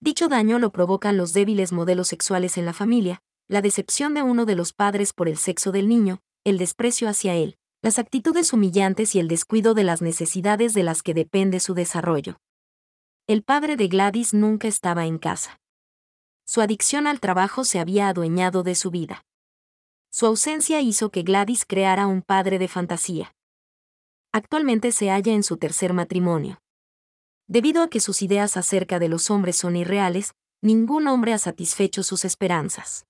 [0.00, 4.44] Dicho daño lo provocan los débiles modelos sexuales en la familia, la decepción de uno
[4.44, 9.14] de los padres por el sexo del niño, el desprecio hacia él, las actitudes humillantes
[9.14, 12.40] y el descuido de las necesidades de las que depende su desarrollo.
[13.28, 15.61] El padre de Gladys nunca estaba en casa.
[16.44, 19.24] Su adicción al trabajo se había adueñado de su vida.
[20.10, 23.34] Su ausencia hizo que Gladys creara un padre de fantasía.
[24.32, 26.60] Actualmente se halla en su tercer matrimonio.
[27.46, 32.02] Debido a que sus ideas acerca de los hombres son irreales, ningún hombre ha satisfecho
[32.02, 33.06] sus esperanzas.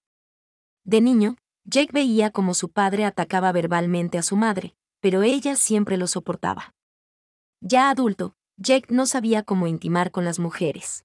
[0.85, 5.97] De niño, Jake veía como su padre atacaba verbalmente a su madre, pero ella siempre
[5.97, 6.75] lo soportaba.
[7.61, 11.05] Ya adulto, Jake no sabía cómo intimar con las mujeres.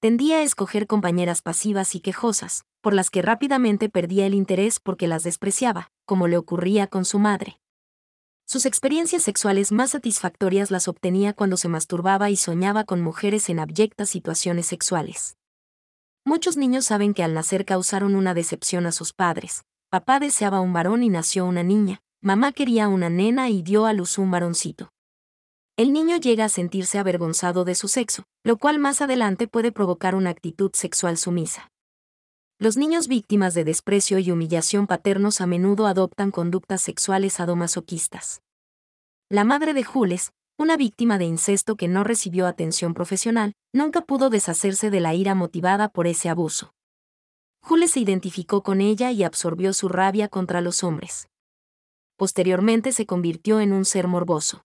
[0.00, 5.06] Tendía a escoger compañeras pasivas y quejosas, por las que rápidamente perdía el interés porque
[5.06, 7.60] las despreciaba, como le ocurría con su madre.
[8.46, 13.58] Sus experiencias sexuales más satisfactorias las obtenía cuando se masturbaba y soñaba con mujeres en
[13.58, 15.36] abyectas situaciones sexuales.
[16.24, 19.64] Muchos niños saben que al nacer causaron una decepción a sus padres.
[19.90, 23.92] Papá deseaba un varón y nació una niña, mamá quería una nena y dio a
[23.92, 24.88] luz un varoncito.
[25.76, 30.14] El niño llega a sentirse avergonzado de su sexo, lo cual más adelante puede provocar
[30.14, 31.70] una actitud sexual sumisa.
[32.58, 38.42] Los niños víctimas de desprecio y humillación paternos a menudo adoptan conductas sexuales sadomasoquistas.
[39.30, 44.28] La madre de Jules, una víctima de incesto que no recibió atención profesional, nunca pudo
[44.28, 46.74] deshacerse de la ira motivada por ese abuso.
[47.62, 51.28] Jules se identificó con ella y absorbió su rabia contra los hombres.
[52.16, 54.64] Posteriormente se convirtió en un ser morboso.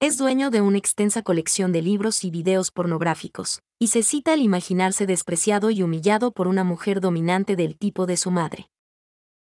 [0.00, 4.42] Es dueño de una extensa colección de libros y videos pornográficos, y se cita al
[4.42, 8.70] imaginarse despreciado y humillado por una mujer dominante del tipo de su madre.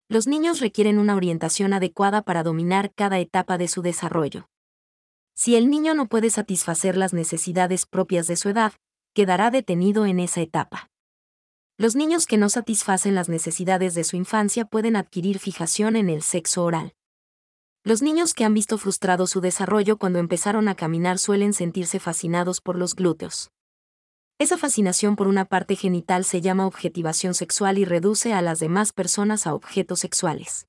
[0.09, 4.49] Los niños requieren una orientación adecuada para dominar cada etapa de su desarrollo.
[5.37, 8.73] Si el niño no puede satisfacer las necesidades propias de su edad,
[9.15, 10.91] quedará detenido en esa etapa.
[11.79, 16.23] Los niños que no satisfacen las necesidades de su infancia pueden adquirir fijación en el
[16.23, 16.93] sexo oral.
[17.83, 22.61] Los niños que han visto frustrado su desarrollo cuando empezaron a caminar suelen sentirse fascinados
[22.61, 23.51] por los glúteos.
[24.39, 28.93] Esa fascinación por una parte genital se llama objetivación sexual y reduce a las demás
[28.93, 30.67] personas a objetos sexuales.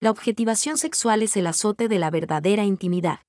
[0.00, 3.20] La objetivación sexual es el azote de la verdadera intimidad.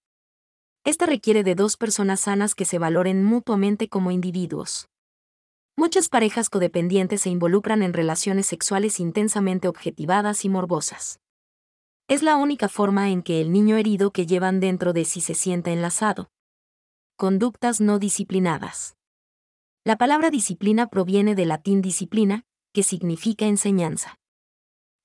[0.85, 4.87] Esta requiere de dos personas sanas que se valoren mutuamente como individuos.
[5.75, 11.19] Muchas parejas codependientes se involucran en relaciones sexuales intensamente objetivadas y morbosas.
[12.07, 15.35] Es la única forma en que el niño herido que llevan dentro de sí se
[15.35, 16.29] sienta enlazado.
[17.17, 18.95] Conductas no disciplinadas.
[19.83, 24.19] La palabra disciplina proviene del latín disciplina, que significa enseñanza.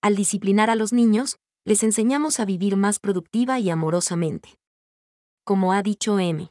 [0.02, 4.60] Al disciplinar a los niños, les enseñamos a vivir más productiva y amorosamente
[5.50, 6.48] como ha dicho M.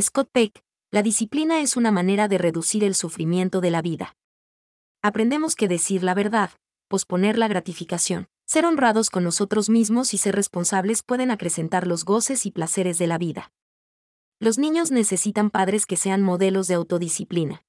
[0.00, 4.14] Scott Peck, la disciplina es una manera de reducir el sufrimiento de la vida.
[5.02, 6.50] Aprendemos que decir la verdad,
[6.86, 12.46] posponer la gratificación, ser honrados con nosotros mismos y ser responsables pueden acrecentar los goces
[12.46, 13.52] y placeres de la vida.
[14.40, 17.66] Los niños necesitan padres que sean modelos de autodisciplina.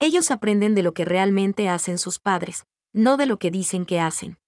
[0.00, 4.00] Ellos aprenden de lo que realmente hacen sus padres, no de lo que dicen que
[4.00, 4.40] hacen.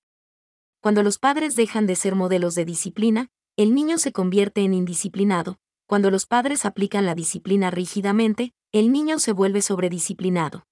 [0.81, 5.61] Cuando los padres dejan de ser modelos de disciplina, el niño se convierte en indisciplinado.
[5.87, 10.67] Cuando los padres aplican la disciplina rígidamente, el niño se vuelve sobredisciplinado.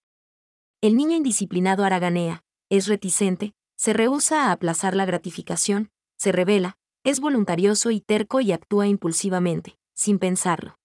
[0.81, 7.21] El niño indisciplinado haraganea, es reticente, se rehúsa a aplazar la gratificación, se revela, es
[7.21, 10.79] voluntarioso y terco y actúa impulsivamente, sin pensarlo.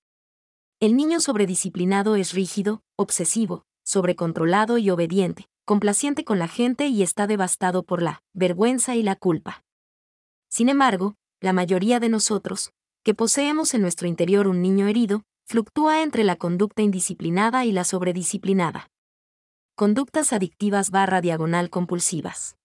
[0.80, 7.28] El niño sobredisciplinado es rígido, obsesivo, sobrecontrolado y obediente, complaciente con la gente y está
[7.28, 9.64] devastado por la vergüenza y la culpa.
[10.50, 12.72] Sin embargo, la mayoría de nosotros,
[13.04, 17.84] que poseemos en nuestro interior un niño herido, fluctúa entre la conducta indisciplinada y la
[17.84, 18.90] sobredisciplinada.
[19.76, 22.59] Conductas adictivas barra diagonal compulsivas.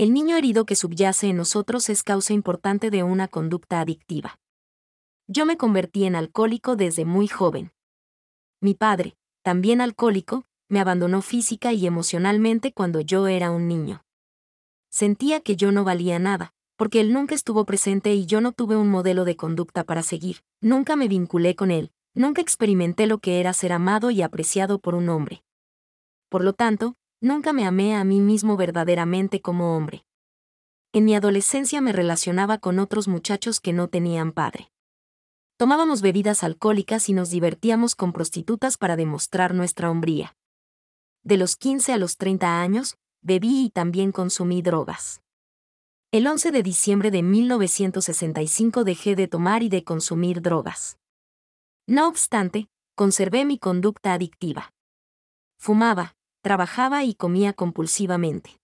[0.00, 4.40] El niño herido que subyace en nosotros es causa importante de una conducta adictiva.
[5.28, 7.72] Yo me convertí en alcohólico desde muy joven.
[8.62, 14.02] Mi padre, también alcohólico, me abandonó física y emocionalmente cuando yo era un niño.
[14.88, 18.76] Sentía que yo no valía nada, porque él nunca estuvo presente y yo no tuve
[18.76, 23.38] un modelo de conducta para seguir, nunca me vinculé con él, nunca experimenté lo que
[23.38, 25.44] era ser amado y apreciado por un hombre.
[26.30, 30.04] Por lo tanto, nunca me amé a mí mismo verdaderamente como hombre.
[30.92, 34.72] En mi adolescencia me relacionaba con otros muchachos que no tenían padre.
[35.56, 40.34] Tomábamos bebidas alcohólicas y nos divertíamos con prostitutas para demostrar nuestra hombría.
[41.22, 45.20] De los 15 a los 30 años, bebí y también consumí drogas.
[46.12, 50.98] El 11 de diciembre de 1965 dejé de tomar y de consumir drogas.
[51.86, 54.72] No obstante, conservé mi conducta adictiva.
[55.56, 58.60] Fumaba, trabajaba y comía compulsivamente.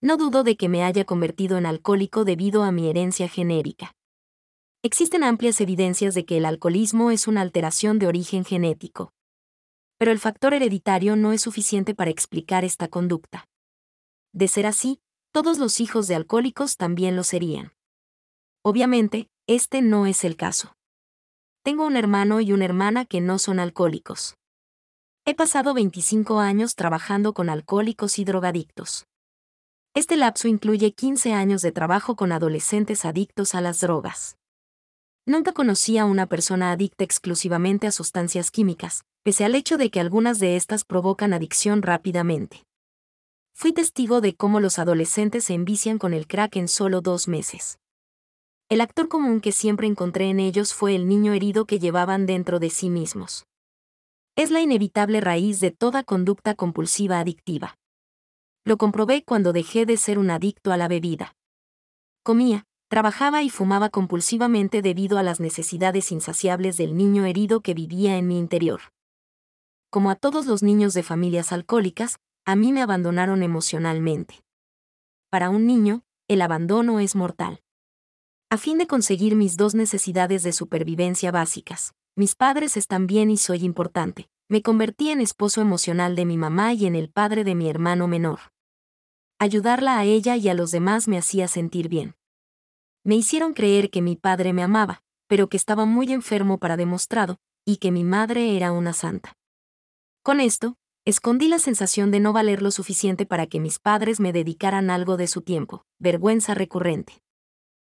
[0.00, 3.94] No dudo de que me haya convertido en alcohólico debido a mi herencia genérica.
[4.82, 9.12] Existen amplias evidencias de que el alcoholismo es una alteración de origen genético.
[9.98, 13.46] Pero el factor hereditario no es suficiente para explicar esta conducta.
[14.34, 15.00] De ser así,
[15.32, 17.72] todos los hijos de alcohólicos también lo serían.
[18.62, 20.74] Obviamente, este no es el caso.
[21.62, 24.36] Tengo un hermano y una hermana que no son alcohólicos.
[25.26, 29.06] He pasado 25 años trabajando con alcohólicos y drogadictos.
[29.94, 34.36] Este lapso incluye 15 años de trabajo con adolescentes adictos a las drogas.
[35.24, 39.98] Nunca conocí a una persona adicta exclusivamente a sustancias químicas, pese al hecho de que
[39.98, 42.62] algunas de estas provocan adicción rápidamente.
[43.54, 47.78] Fui testigo de cómo los adolescentes se envician con el crack en solo dos meses.
[48.68, 52.58] El actor común que siempre encontré en ellos fue el niño herido que llevaban dentro
[52.58, 53.46] de sí mismos.
[54.36, 57.78] Es la inevitable raíz de toda conducta compulsiva adictiva.
[58.64, 61.36] Lo comprobé cuando dejé de ser un adicto a la bebida.
[62.24, 68.16] Comía, trabajaba y fumaba compulsivamente debido a las necesidades insaciables del niño herido que vivía
[68.16, 68.80] en mi interior.
[69.88, 74.42] Como a todos los niños de familias alcohólicas, a mí me abandonaron emocionalmente.
[75.30, 77.60] Para un niño, el abandono es mortal.
[78.50, 83.36] A fin de conseguir mis dos necesidades de supervivencia básicas, mis padres están bien y
[83.36, 87.54] soy importante, me convertí en esposo emocional de mi mamá y en el padre de
[87.54, 88.40] mi hermano menor.
[89.38, 92.14] Ayudarla a ella y a los demás me hacía sentir bien.
[93.04, 97.38] Me hicieron creer que mi padre me amaba, pero que estaba muy enfermo para demostrado,
[97.64, 99.36] y que mi madre era una santa.
[100.22, 104.32] Con esto, Escondí la sensación de no valer lo suficiente para que mis padres me
[104.32, 107.20] dedicaran algo de su tiempo, vergüenza recurrente.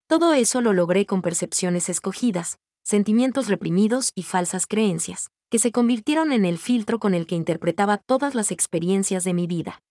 [0.06, 6.32] Todo eso lo logré con percepciones escogidas, sentimientos reprimidos y falsas creencias, que se convirtieron
[6.32, 9.82] en el filtro con el que interpretaba todas las experiencias de mi vida.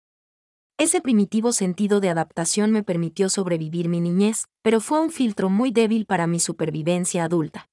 [0.78, 5.72] Ese primitivo sentido de adaptación me permitió sobrevivir mi niñez, pero fue un filtro muy
[5.72, 7.68] débil para mi supervivencia adulta.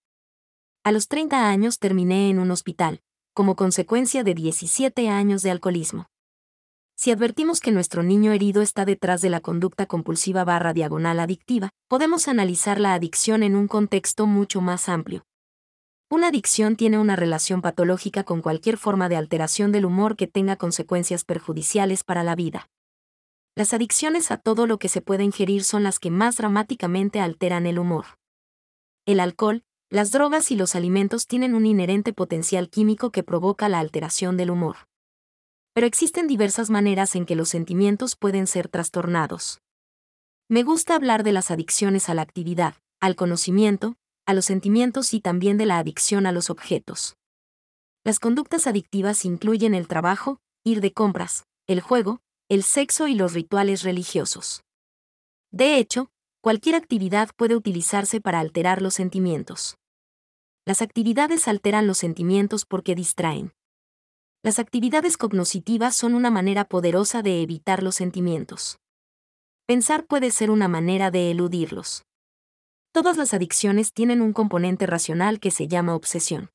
[0.84, 3.00] A los 30 años terminé en un hospital,
[3.34, 6.06] como consecuencia de 17 años de alcoholismo.
[7.02, 11.70] Si advertimos que nuestro niño herido está detrás de la conducta compulsiva barra diagonal adictiva,
[11.88, 15.24] podemos analizar la adicción en un contexto mucho más amplio.
[16.10, 20.56] Una adicción tiene una relación patológica con cualquier forma de alteración del humor que tenga
[20.56, 22.68] consecuencias perjudiciales para la vida.
[23.56, 27.64] Las adicciones a todo lo que se puede ingerir son las que más dramáticamente alteran
[27.64, 28.18] el humor.
[29.06, 33.78] El alcohol, las drogas y los alimentos tienen un inherente potencial químico que provoca la
[33.78, 34.89] alteración del humor.
[35.72, 39.60] Pero existen diversas maneras en que los sentimientos pueden ser trastornados.
[40.48, 43.96] Me gusta hablar de las adicciones a la actividad, al conocimiento,
[44.26, 47.16] a los sentimientos y también de la adicción a los objetos.
[48.04, 53.32] Las conductas adictivas incluyen el trabajo, ir de compras, el juego, el sexo y los
[53.32, 54.62] rituales religiosos.
[55.52, 56.10] De hecho,
[56.40, 59.76] cualquier actividad puede utilizarse para alterar los sentimientos.
[60.64, 63.52] Las actividades alteran los sentimientos porque distraen.
[64.42, 68.78] Las actividades cognoscitivas son una manera poderosa de evitar los sentimientos.
[69.66, 72.06] Pensar puede ser una manera de eludirlos.
[72.92, 76.48] Todas las adicciones tienen un componente racional que se llama obsesión.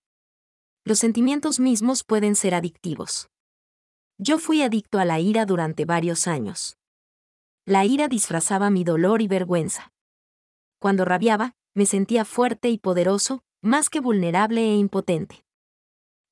[0.83, 3.29] Los sentimientos mismos pueden ser adictivos.
[4.17, 6.77] Yo fui adicto a la ira durante varios años.
[7.67, 9.93] La ira disfrazaba mi dolor y vergüenza.
[10.79, 15.44] Cuando rabiaba, me sentía fuerte y poderoso, más que vulnerable e impotente.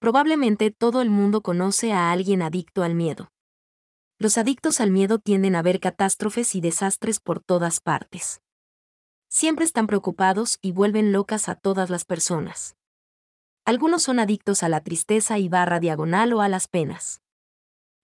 [0.03, 3.31] Probablemente todo el mundo conoce a alguien adicto al miedo.
[4.19, 8.41] Los adictos al miedo tienden a ver catástrofes y desastres por todas partes.
[9.29, 12.75] Siempre están preocupados y vuelven locas a todas las personas.
[13.63, 17.21] Algunos son adictos a la tristeza y barra diagonal o a las penas.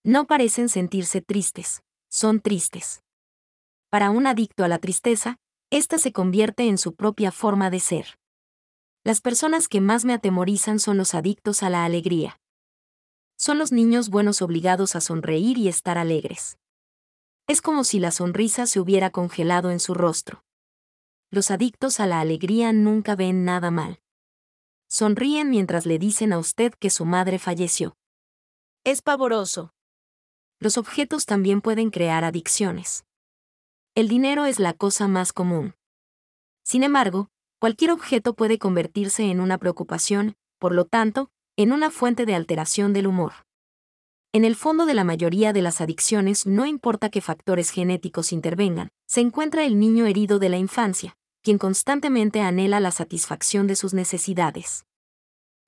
[0.02, 3.04] No parecen sentirse tristes, son tristes.
[3.90, 5.36] Para un adicto a la tristeza,
[5.70, 8.20] esta se convierte en su propia forma de ser.
[9.10, 12.40] Las personas que más me atemorizan son los adictos a la alegría.
[13.40, 16.60] Son los niños buenos obligados a sonreír y estar alegres.
[17.48, 20.44] Es como si la sonrisa se hubiera congelado en su rostro.
[21.32, 24.00] Los adictos a la alegría nunca ven nada mal.
[24.88, 27.98] Sonríen mientras le dicen a usted que su madre falleció.
[28.84, 29.74] Es pavoroso.
[30.60, 33.06] Los objetos también pueden crear adicciones.
[33.96, 35.74] El dinero es la cosa más común.
[36.62, 42.26] Sin embargo, cualquier objeto puede convertirse en una preocupación, por lo tanto, en una fuente
[42.26, 43.34] de alteración del humor.
[44.32, 48.90] En el fondo de la mayoría de las adicciones no importa qué factores genéticos intervengan,
[49.08, 53.94] se encuentra el niño herido de la infancia, quien constantemente anhela la satisfacción de sus
[53.94, 54.86] necesidades.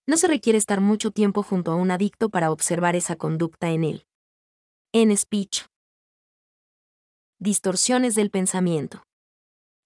[0.07, 3.83] No se requiere estar mucho tiempo junto a un adicto para observar esa conducta en
[3.83, 4.05] él.
[4.93, 5.65] En speech.
[7.39, 9.03] Distorsiones del pensamiento.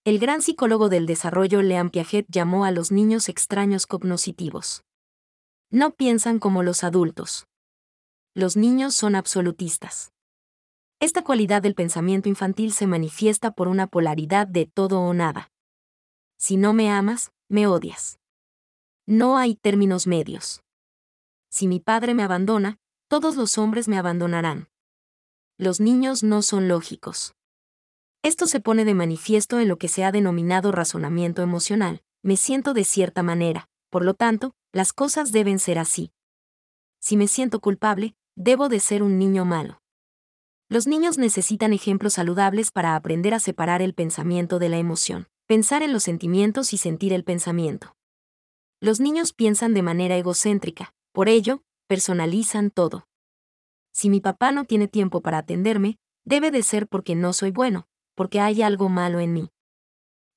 [0.06, 4.84] El gran psicólogo del desarrollo Leon Piaget llamó a los niños extraños cognoscitivos.
[5.72, 7.48] No piensan como los adultos.
[8.36, 10.14] Los niños son absolutistas.
[11.00, 15.50] Esta cualidad del pensamiento infantil se manifiesta por una polaridad de todo o nada.
[16.38, 18.20] Si no me amas, me odias.
[19.08, 20.62] No hay términos medios.
[21.50, 22.78] Si mi padre me abandona,
[23.08, 24.70] todos los hombres me abandonarán.
[25.58, 27.34] Los niños no son lógicos.
[28.26, 32.02] Esto se pone de manifiesto en lo que se ha denominado razonamiento emocional.
[32.24, 36.12] Me siento de cierta manera, por lo tanto, las cosas deben ser así.
[37.00, 39.80] Si me siento culpable, debo de ser un niño malo.
[40.70, 45.84] Los niños necesitan ejemplos saludables para aprender a separar el pensamiento de la emoción, pensar
[45.84, 47.96] en los sentimientos y sentir el pensamiento.
[48.82, 53.06] Los niños piensan de manera egocéntrica, por ello, personalizan todo.
[53.94, 57.88] Si mi papá no tiene tiempo para atenderme, debe de ser porque no soy bueno,
[58.16, 59.52] porque hay algo malo en mí.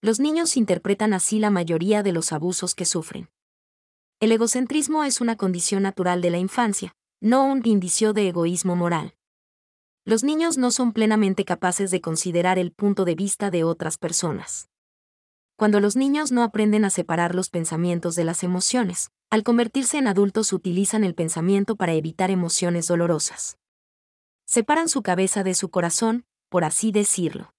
[0.00, 3.30] Los niños interpretan así la mayoría de los abusos que sufren.
[4.20, 9.14] El egocentrismo es una condición natural de la infancia, no un indicio de egoísmo moral.
[10.04, 14.68] Los niños no son plenamente capaces de considerar el punto de vista de otras personas.
[15.56, 20.06] Cuando los niños no aprenden a separar los pensamientos de las emociones, al convertirse en
[20.06, 23.58] adultos utilizan el pensamiento para evitar emociones dolorosas.
[24.46, 27.52] Separan su cabeza de su corazón, por así decirlo.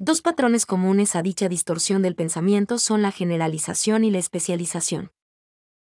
[0.00, 5.10] Dos patrones comunes a dicha distorsión del pensamiento son la generalización y la especialización.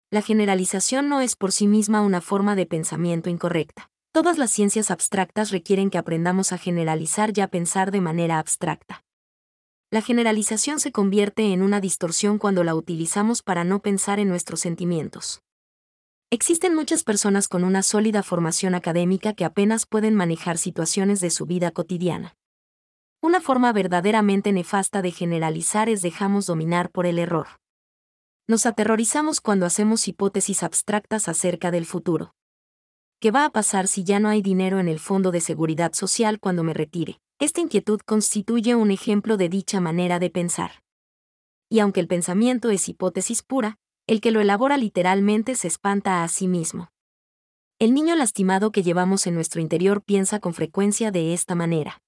[0.10, 3.92] La generalización no es por sí misma una forma de pensamiento incorrecta.
[4.12, 9.04] Todas las ciencias abstractas requieren que aprendamos a generalizar y a pensar de manera abstracta.
[9.92, 14.60] La generalización se convierte en una distorsión cuando la utilizamos para no pensar en nuestros
[14.60, 15.44] sentimientos.
[16.32, 21.46] Existen muchas personas con una sólida formación académica que apenas pueden manejar situaciones de su
[21.46, 22.39] vida cotidiana.
[23.22, 27.48] Una forma verdaderamente nefasta de generalizar es dejamos dominar por el error.
[28.48, 32.34] Nos aterrorizamos cuando hacemos hipótesis abstractas acerca del futuro.
[33.20, 36.40] ¿Qué va a pasar si ya no hay dinero en el Fondo de Seguridad Social
[36.40, 37.20] cuando me retire?
[37.40, 40.82] Esta inquietud constituye un ejemplo de dicha manera de pensar.
[41.70, 46.28] Y aunque el pensamiento es hipótesis pura, el que lo elabora literalmente se espanta a
[46.30, 46.90] sí mismo.
[47.80, 52.02] El niño lastimado que llevamos en nuestro interior piensa con frecuencia de esta manera.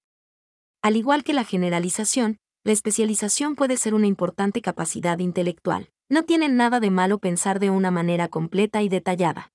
[0.83, 5.91] Al igual que la generalización, la especialización puede ser una importante capacidad intelectual.
[6.09, 9.51] No tiene nada de malo pensar de una manera completa y detallada.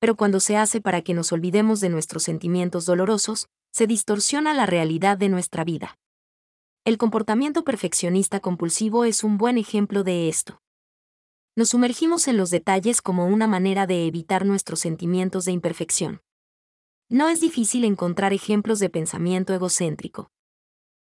[0.00, 4.66] Pero cuando se hace para que nos olvidemos de nuestros sentimientos dolorosos, se distorsiona la
[4.66, 5.96] realidad de nuestra vida.
[6.84, 10.60] El comportamiento perfeccionista compulsivo es un buen ejemplo de esto.
[11.54, 16.20] Nos sumergimos en los detalles como una manera de evitar nuestros sentimientos de imperfección.
[17.12, 20.30] No es difícil encontrar ejemplos de pensamiento egocéntrico.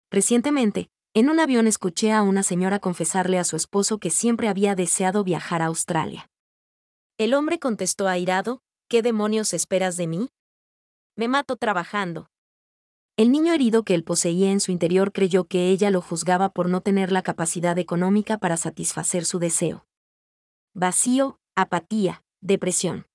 [0.08, 4.76] Recientemente, en un avión escuché a una señora confesarle a su esposo que siempre había
[4.76, 6.30] deseado viajar a Australia.
[7.18, 10.28] El hombre contestó airado, ¿qué demonios esperas de mí?
[11.16, 12.30] Me mato trabajando.
[13.16, 16.68] El niño herido que él poseía en su interior creyó que ella lo juzgaba por
[16.68, 19.88] no tener la capacidad económica para satisfacer su deseo.
[20.72, 23.06] Vacío, apatía, depresión.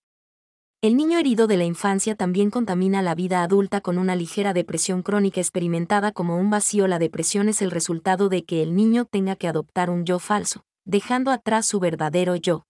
[0.83, 5.03] El niño herido de la infancia también contamina la vida adulta con una ligera depresión
[5.03, 6.87] crónica experimentada como un vacío.
[6.87, 10.65] La depresión es el resultado de que el niño tenga que adoptar un yo falso,
[10.83, 12.65] dejando atrás su verdadero yo.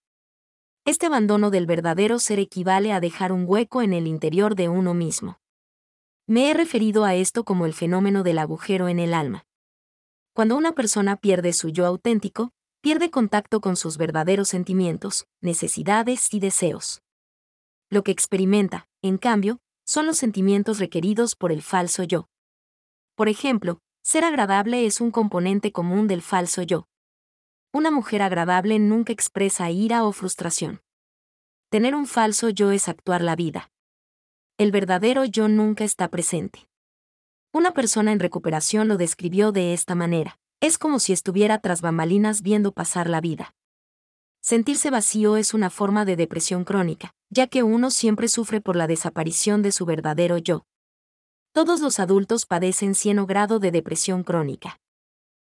[0.84, 4.92] Este abandono del verdadero ser equivale a dejar un hueco en el interior de uno
[4.92, 5.38] mismo.
[6.26, 9.46] Me he referido a esto como el fenómeno del agujero en el alma.
[10.34, 12.50] Cuando una persona pierde su yo auténtico,
[12.82, 17.00] pierde contacto con sus verdaderos sentimientos, necesidades y deseos.
[17.92, 22.26] Lo que experimenta, en cambio, son los sentimientos requeridos por el falso yo.
[23.14, 26.86] Por ejemplo, ser agradable es un componente común del falso yo.
[27.70, 30.80] Una mujer agradable nunca expresa ira o frustración.
[31.68, 33.70] Tener un falso yo es actuar la vida.
[34.56, 36.70] El verdadero yo nunca está presente.
[37.52, 40.38] Una persona en recuperación lo describió de esta manera.
[40.60, 43.54] Es como si estuviera tras bambalinas viendo pasar la vida.
[44.44, 48.88] Sentirse vacío es una forma de depresión crónica, ya que uno siempre sufre por la
[48.88, 50.64] desaparición de su verdadero yo.
[51.52, 54.80] Todos los adultos padecen cieno grado de depresión crónica.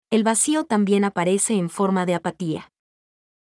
[0.08, 2.70] El vacío también aparece en forma de apatía.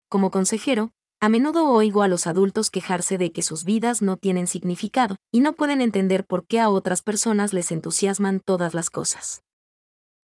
[0.09, 4.49] Como consejero, a menudo oigo a los adultos quejarse de que sus vidas no tienen
[4.49, 9.45] significado, y no pueden entender por qué a otras personas les entusiasman todas las cosas.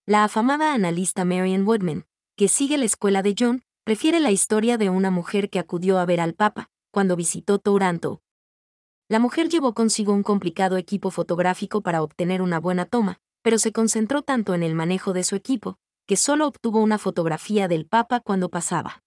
[0.06, 2.04] La afamada analista Marian Woodman,
[2.36, 6.06] que sigue la escuela de John, prefiere la historia de una mujer que acudió a
[6.06, 8.22] ver al Papa, cuando visitó Toronto.
[9.08, 13.72] La mujer llevó consigo un complicado equipo fotográfico para obtener una buena toma, pero se
[13.72, 18.20] concentró tanto en el manejo de su equipo, que solo obtuvo una fotografía del Papa
[18.20, 19.02] cuando pasaba.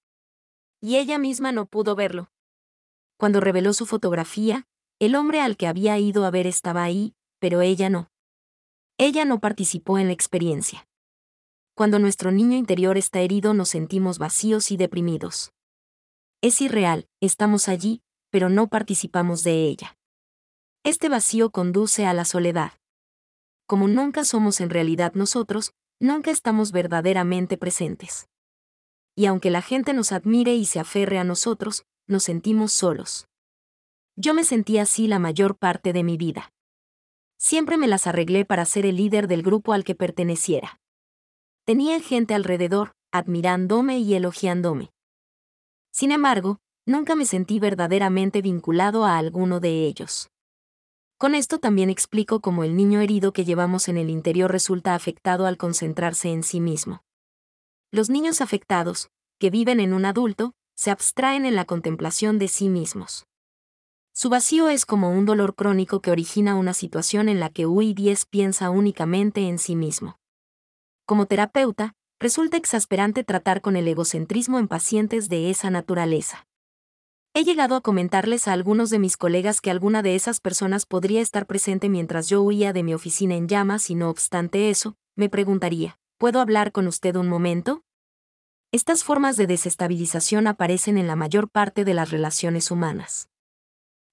[0.80, 2.30] Y ella misma no pudo verlo.
[3.18, 4.68] Cuando reveló su fotografía,
[5.00, 8.12] el hombre al que había ido a ver estaba ahí, pero ella no.
[9.00, 10.87] Ella no participó en la experiencia.
[11.78, 15.54] Cuando nuestro niño interior está herido nos sentimos vacíos y deprimidos.
[16.42, 18.02] Es irreal, estamos allí,
[18.32, 19.96] pero no participamos de ella.
[20.84, 22.72] Este vacío conduce a la soledad.
[23.68, 28.28] Como nunca somos en realidad nosotros, nunca estamos verdaderamente presentes.
[29.16, 33.28] Y aunque la gente nos admire y se aferre a nosotros, nos sentimos solos.
[34.16, 36.52] Yo me sentí así la mayor parte de mi vida.
[37.38, 40.82] Siempre me las arreglé para ser el líder del grupo al que perteneciera.
[41.68, 44.90] Tenía gente alrededor, admirándome y elogiándome.
[45.92, 50.30] Sin embargo, nunca me sentí verdaderamente vinculado a alguno de ellos.
[51.18, 55.46] Con esto también explico cómo el niño herido que llevamos en el interior resulta afectado
[55.46, 57.02] al concentrarse en sí mismo.
[57.92, 62.70] Los niños afectados, que viven en un adulto, se abstraen en la contemplación de sí
[62.70, 63.26] mismos.
[64.14, 67.94] Su vacío es como un dolor crónico que origina una situación en la que UI
[67.94, 70.18] 10 piensa únicamente en sí mismo.
[71.08, 76.46] Como terapeuta, resulta exasperante tratar con el egocentrismo en pacientes de esa naturaleza.
[77.34, 81.22] He llegado a comentarles a algunos de mis colegas que alguna de esas personas podría
[81.22, 85.30] estar presente mientras yo huía de mi oficina en llamas y no obstante eso, me
[85.30, 87.84] preguntaría, ¿puedo hablar con usted un momento?
[88.74, 93.30] Estas formas de desestabilización aparecen en la mayor parte de las relaciones humanas.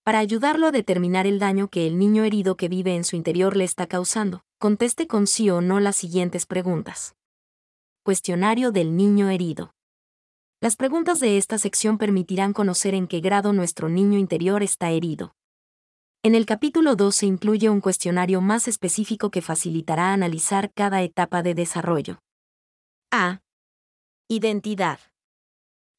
[0.04, 3.56] Para ayudarlo a determinar el daño que el niño herido que vive en su interior
[3.56, 7.14] le está causando, conteste con sí o no las siguientes preguntas.
[8.02, 9.74] Cuestionario del niño herido.
[10.58, 15.34] Las preguntas de esta sección permitirán conocer en qué grado nuestro niño interior está herido.
[16.22, 21.42] En el capítulo 2 se incluye un cuestionario más específico que facilitará analizar cada etapa
[21.42, 22.20] de desarrollo.
[23.10, 23.42] A.
[24.30, 24.98] Identidad.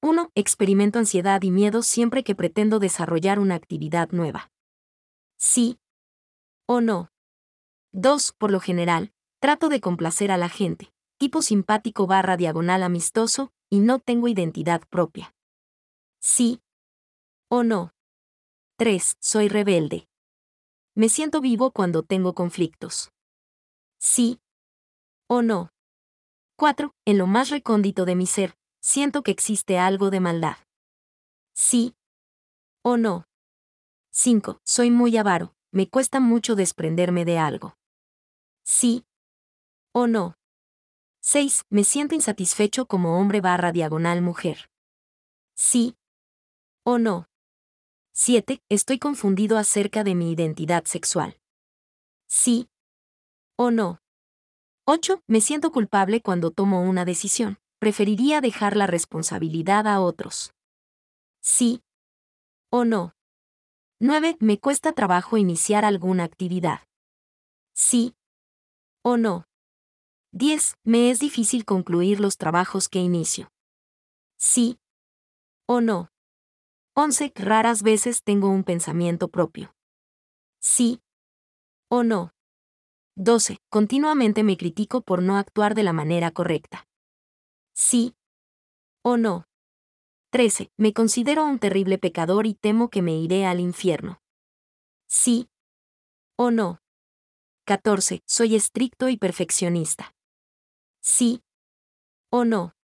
[0.01, 0.32] 1.
[0.34, 4.49] Experimento ansiedad y miedo siempre que pretendo desarrollar una actividad nueva.
[5.38, 5.78] Sí.
[6.68, 7.11] O no.
[7.96, 8.34] 2.
[8.38, 13.80] Por lo general, trato de complacer a la gente, tipo simpático barra diagonal amistoso, y
[13.80, 15.34] no tengo identidad propia.
[16.20, 16.62] Sí.
[17.50, 17.91] O no.
[18.78, 19.16] 3.
[19.22, 20.10] Soy rebelde.
[20.93, 23.12] Me siento vivo cuando tengo conflictos.
[23.98, 24.41] Sí.
[25.30, 25.70] O no.
[26.58, 26.93] 4.
[27.06, 30.58] En lo más recóndito de mi ser, siento que existe algo de maldad.
[31.54, 31.96] Sí.
[32.84, 33.26] O no.
[34.12, 34.60] 5.
[34.66, 37.78] Soy muy avaro, me cuesta mucho desprenderme de algo.
[38.66, 39.05] Sí.
[39.93, 40.36] O no.
[41.22, 41.66] 6.
[41.70, 44.70] Me siento insatisfecho como hombre barra diagonal mujer.
[45.55, 45.95] Sí.
[46.84, 47.28] O no.
[48.11, 48.61] 7.
[48.70, 51.38] Estoy confundido acerca de mi identidad sexual.
[52.28, 52.68] Sí.
[53.55, 53.99] O no.
[54.86, 55.22] 8.
[55.28, 57.59] Me siento culpable cuando tomo una decisión.
[57.80, 60.53] Preferiría dejar la responsabilidad a otros.
[61.41, 61.84] Sí.
[62.72, 63.13] O no.
[63.99, 64.38] 9.
[64.39, 66.80] Me cuesta trabajo iniciar alguna actividad.
[67.74, 68.16] Sí.
[69.08, 69.45] O no.
[70.32, 70.78] 10.
[70.84, 73.51] Me es difícil concluir los trabajos que inicio.
[74.36, 74.80] Sí.
[75.68, 76.10] O no.
[76.95, 77.32] 11.
[77.36, 79.76] Raras veces tengo un pensamiento propio.
[80.60, 81.03] Sí.
[81.88, 82.32] O no.
[83.16, 83.60] 12.
[83.70, 86.88] Continuamente me critico por no actuar de la manera correcta.
[87.76, 88.16] Sí.
[89.03, 89.45] O no.
[90.32, 90.72] 13.
[90.78, 94.20] Me considero un terrible pecador y temo que me iré al infierno.
[95.08, 95.47] Sí.
[96.39, 96.80] O no.
[97.66, 98.22] 14.
[98.28, 100.13] Soy estricto y perfeccionista.
[101.01, 101.41] Sí.
[102.32, 102.76] O no.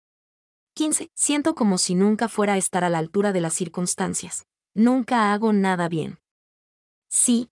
[0.75, 1.11] 15.
[1.15, 4.47] Siento como si nunca fuera a estar a la altura de las circunstancias.
[4.75, 6.19] Nunca hago nada bien.
[7.11, 7.51] Sí.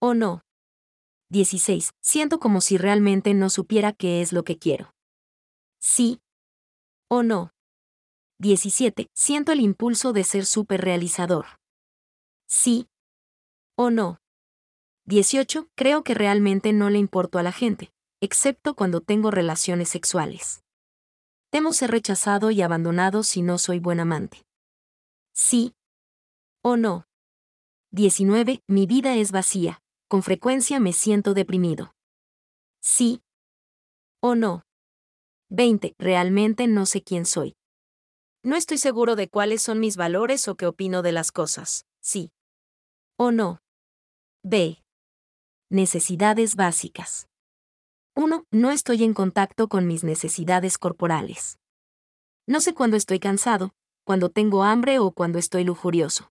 [0.00, 0.42] O no.
[1.30, 1.92] 16.
[2.00, 4.92] Siento como si realmente no supiera qué es lo que quiero.
[5.78, 6.20] Sí.
[7.08, 7.52] O no.
[8.38, 9.08] 17.
[9.14, 11.46] Siento el impulso de ser realizador.
[12.48, 12.88] Sí.
[13.76, 14.21] O no.
[15.06, 15.68] 18.
[15.74, 17.92] Creo que realmente no le importo a la gente
[18.22, 20.62] excepto cuando tengo relaciones sexuales.
[21.50, 24.46] Temo ser rechazado y abandonado si no soy buen amante.
[25.34, 25.74] Sí.
[26.62, 27.04] O no.
[27.90, 28.62] 19.
[28.68, 29.82] Mi vida es vacía.
[30.08, 31.94] Con frecuencia me siento deprimido.
[32.80, 33.22] Sí.
[34.20, 34.62] O no.
[35.50, 35.96] 20.
[35.98, 37.56] Realmente no sé quién soy.
[38.44, 41.86] No estoy seguro de cuáles son mis valores o qué opino de las cosas.
[42.00, 42.30] Sí.
[43.18, 43.58] O no.
[44.44, 44.81] B.
[45.72, 47.30] Necesidades básicas.
[48.14, 48.44] 1.
[48.50, 51.58] No estoy en contacto con mis necesidades corporales.
[52.46, 53.72] No sé cuándo estoy cansado,
[54.04, 56.30] cuando tengo hambre o cuando estoy lujurioso.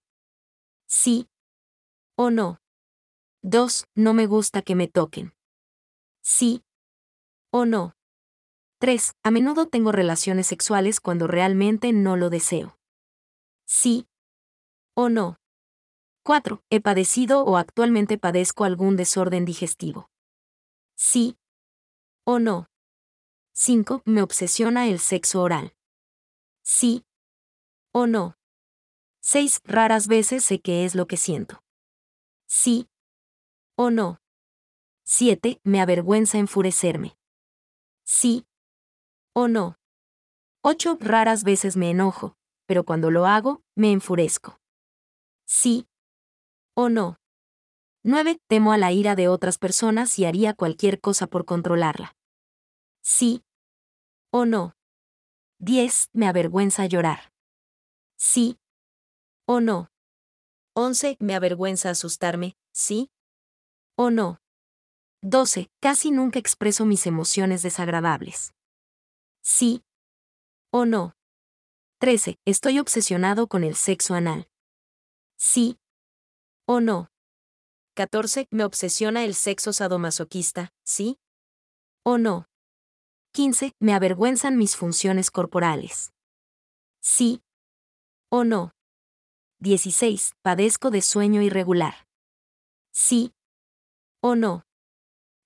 [0.85, 1.27] Sí.
[2.15, 2.59] O no.
[3.41, 3.87] 2.
[3.95, 5.33] No me gusta que me toquen.
[6.21, 6.61] Sí.
[7.51, 7.95] O no.
[8.77, 9.13] 3.
[9.23, 12.77] A menudo tengo relaciones sexuales cuando realmente no lo deseo.
[13.65, 14.05] Sí.
[14.95, 15.40] O no.
[16.23, 16.63] 4.
[16.69, 20.09] He padecido o actualmente padezco algún desorden digestivo.
[20.95, 21.37] Sí.
[22.25, 22.67] O no.
[23.53, 24.03] 5.
[24.05, 25.73] Me obsesiona el sexo oral.
[26.61, 27.03] Sí.
[27.91, 28.35] O no.
[29.21, 29.61] 6.
[29.65, 31.63] Raras veces sé qué es lo que siento.
[32.47, 32.87] Sí.
[33.75, 34.19] O no.
[35.03, 35.59] 7.
[35.63, 37.17] Me avergüenza enfurecerme.
[38.03, 38.45] Sí.
[39.33, 39.77] O no.
[40.61, 40.97] 8.
[41.01, 42.35] Raras veces me enojo,
[42.67, 44.59] pero cuando lo hago, me enfurezco.
[45.45, 45.87] Sí.
[46.75, 47.17] O no.
[48.03, 48.39] 9.
[48.47, 52.15] Temo a la ira de otras personas y haría cualquier cosa por controlarla.
[53.01, 53.43] Sí.
[54.31, 54.73] O no.
[55.59, 56.09] 10.
[56.13, 57.31] Me avergüenza llorar.
[58.17, 58.57] Sí.
[59.45, 59.89] O no.
[60.73, 61.17] 11.
[61.19, 63.11] Me avergüenza asustarme, sí.
[63.97, 64.39] O no.
[65.21, 65.69] 12.
[65.81, 68.53] Casi nunca expreso mis emociones desagradables.
[69.43, 69.83] Sí.
[70.71, 71.13] O no.
[71.99, 72.39] 13.
[72.45, 74.47] Estoy obsesionado con el sexo anal.
[75.37, 75.77] Sí.
[76.73, 77.09] O no.
[77.97, 78.47] 14.
[78.49, 81.19] Me obsesiona el sexo sadomasoquista, ¿sí?
[82.05, 82.45] ¿O no?
[83.33, 83.73] 15.
[83.81, 86.13] Me avergüenzan mis funciones corporales.
[87.01, 87.41] ¿Sí?
[88.29, 88.71] ¿O no?
[89.59, 90.31] 16.
[90.41, 92.07] Padezco de sueño irregular.
[92.93, 93.33] ¿Sí?
[94.21, 94.63] ¿O no?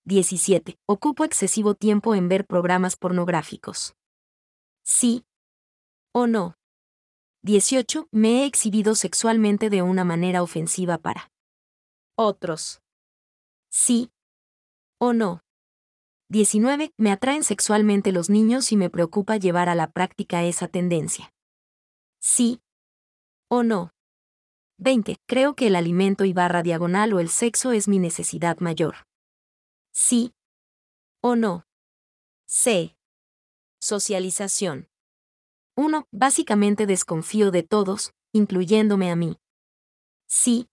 [0.06, 0.78] 17.
[0.88, 3.96] Ocupo excesivo tiempo en ver programas pornográficos.
[4.84, 5.26] ¿Sí?
[6.14, 6.54] ¿O no?
[7.46, 8.08] 18.
[8.12, 11.32] Me he exhibido sexualmente de una manera ofensiva para
[12.18, 12.82] otros.
[13.70, 14.10] Sí.
[15.00, 15.42] ¿O no?
[16.32, 16.92] 19.
[16.98, 21.32] Me atraen sexualmente los niños y me preocupa llevar a la práctica esa tendencia.
[22.20, 22.62] Sí.
[23.48, 23.92] ¿O no?
[24.80, 25.18] 20.
[25.28, 29.06] Creo que el alimento y barra diagonal o el sexo es mi necesidad mayor.
[29.94, 30.34] Sí.
[31.22, 31.68] ¿O no?
[32.48, 32.98] C.
[33.80, 34.88] Socialización.
[35.76, 36.08] 1.
[36.12, 39.38] Básicamente desconfío de todos, incluyéndome a mí.
[40.28, 40.70] Sí.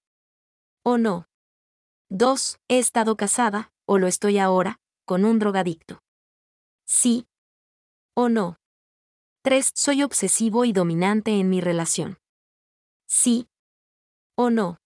[0.84, 1.26] ¿O no?
[2.08, 2.58] 2.
[2.68, 6.00] He estado casada, o lo estoy ahora, con un drogadicto.
[6.86, 7.26] Sí.
[8.14, 8.58] ¿O no?
[9.42, 9.72] 3.
[9.74, 12.18] Soy obsesivo y dominante en mi relación.
[13.08, 13.48] Sí.
[14.36, 14.78] ¿O no?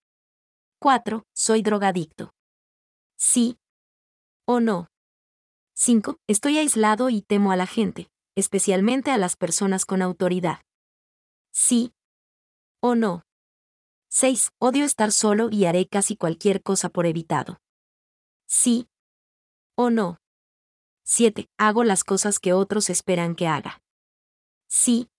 [0.79, 1.25] 4.
[1.35, 2.31] Soy drogadicto.
[3.17, 3.57] Sí.
[4.45, 4.87] ¿O no?
[5.75, 6.17] 5.
[6.27, 10.61] Estoy aislado y temo a la gente, especialmente a las personas con autoridad.
[11.51, 11.91] Sí.
[12.79, 13.23] ¿O no?
[14.09, 14.51] 6.
[14.59, 17.59] Odio estar solo y haré casi cualquier cosa por evitado.
[18.47, 18.87] Sí.
[19.75, 20.19] ¿O no?
[21.03, 21.49] 7.
[21.57, 23.81] Hago las cosas que otros esperan que haga.
[24.67, 25.09] Sí.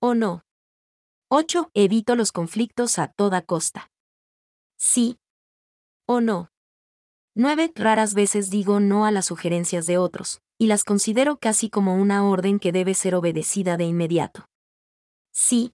[0.00, 0.42] ¿O no?
[1.28, 1.70] 8.
[1.74, 3.90] Evito los conflictos a toda costa.
[4.78, 5.18] Sí.
[6.06, 6.48] ¿O no?
[7.36, 7.72] 9.
[7.76, 12.28] Raras veces digo no a las sugerencias de otros, y las considero casi como una
[12.28, 14.46] orden que debe ser obedecida de inmediato.
[15.32, 15.72] Sí.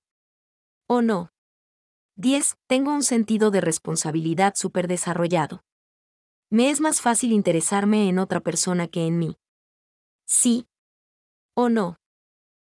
[0.86, 1.30] ¿O no?
[2.16, 2.56] 10.
[2.66, 5.62] Tengo un sentido de responsabilidad súper desarrollado.
[6.50, 9.36] Me es más fácil interesarme en otra persona que en mí.
[10.26, 10.66] Sí.
[11.54, 11.96] ¿O no?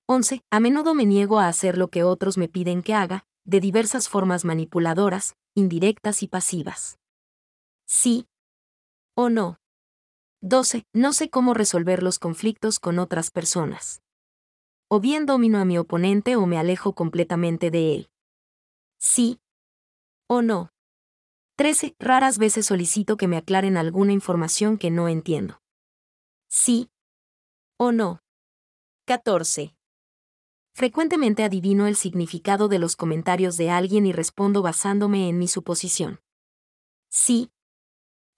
[0.06, 0.42] 11.
[0.50, 4.08] A menudo me niego a hacer lo que otros me piden que haga, de diversas
[4.08, 6.98] formas manipuladoras, indirectas y pasivas.
[7.86, 8.26] Sí.
[9.22, 9.58] ¿O no?
[10.40, 10.86] 12.
[10.94, 14.00] No sé cómo resolver los conflictos con otras personas.
[14.88, 18.10] O bien domino a mi oponente o me alejo completamente de él.
[18.98, 19.38] Sí.
[20.26, 20.70] ¿O no?
[21.56, 21.96] 13.
[21.98, 25.60] Raras veces solicito que me aclaren alguna información que no entiendo.
[26.48, 26.88] Sí.
[27.76, 28.22] ¿O no?
[29.04, 29.76] 14.
[30.74, 36.20] Frecuentemente adivino el significado de los comentarios de alguien y respondo basándome en mi suposición.
[37.10, 37.50] Sí.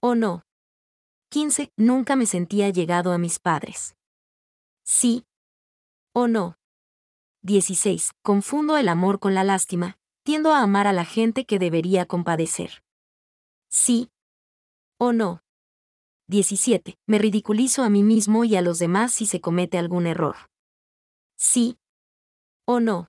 [0.01, 0.43] ¿O no?
[1.33, 1.73] 15.
[1.79, 3.97] Nunca me sentía llegado a mis padres.
[4.85, 5.25] Sí.
[6.13, 6.59] ¿O no?
[7.41, 8.11] 16.
[8.23, 12.85] Confundo el amor con la lástima, tiendo a amar a la gente que debería compadecer.
[13.71, 14.11] Sí.
[14.99, 15.41] ¿O no?
[16.29, 16.99] 17.
[17.07, 20.37] Me ridiculizo a mí mismo y a los demás si se comete algún error.
[21.39, 21.79] Sí.
[22.67, 23.09] ¿O no?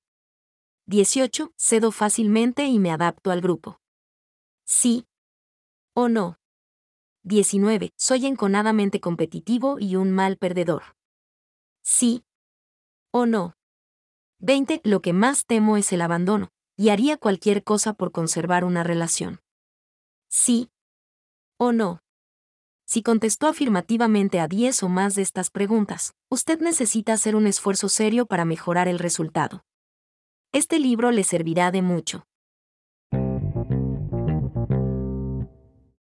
[0.86, 1.52] 18.
[1.58, 3.82] Cedo fácilmente y me adapto al grupo.
[4.64, 5.06] Sí.
[5.94, 6.38] ¿O no?
[7.24, 7.92] 19.
[7.98, 10.84] Soy enconadamente competitivo y un mal perdedor.
[11.82, 12.24] Sí.
[13.12, 13.54] ¿O no?
[14.40, 14.82] 20.
[14.84, 19.40] Lo que más temo es el abandono y haría cualquier cosa por conservar una relación.
[20.28, 20.70] Sí.
[21.58, 22.02] ¿O no?
[22.86, 27.88] Si contestó afirmativamente a 10 o más de estas preguntas, usted necesita hacer un esfuerzo
[27.88, 29.64] serio para mejorar el resultado.
[30.52, 32.26] Este libro le servirá de mucho.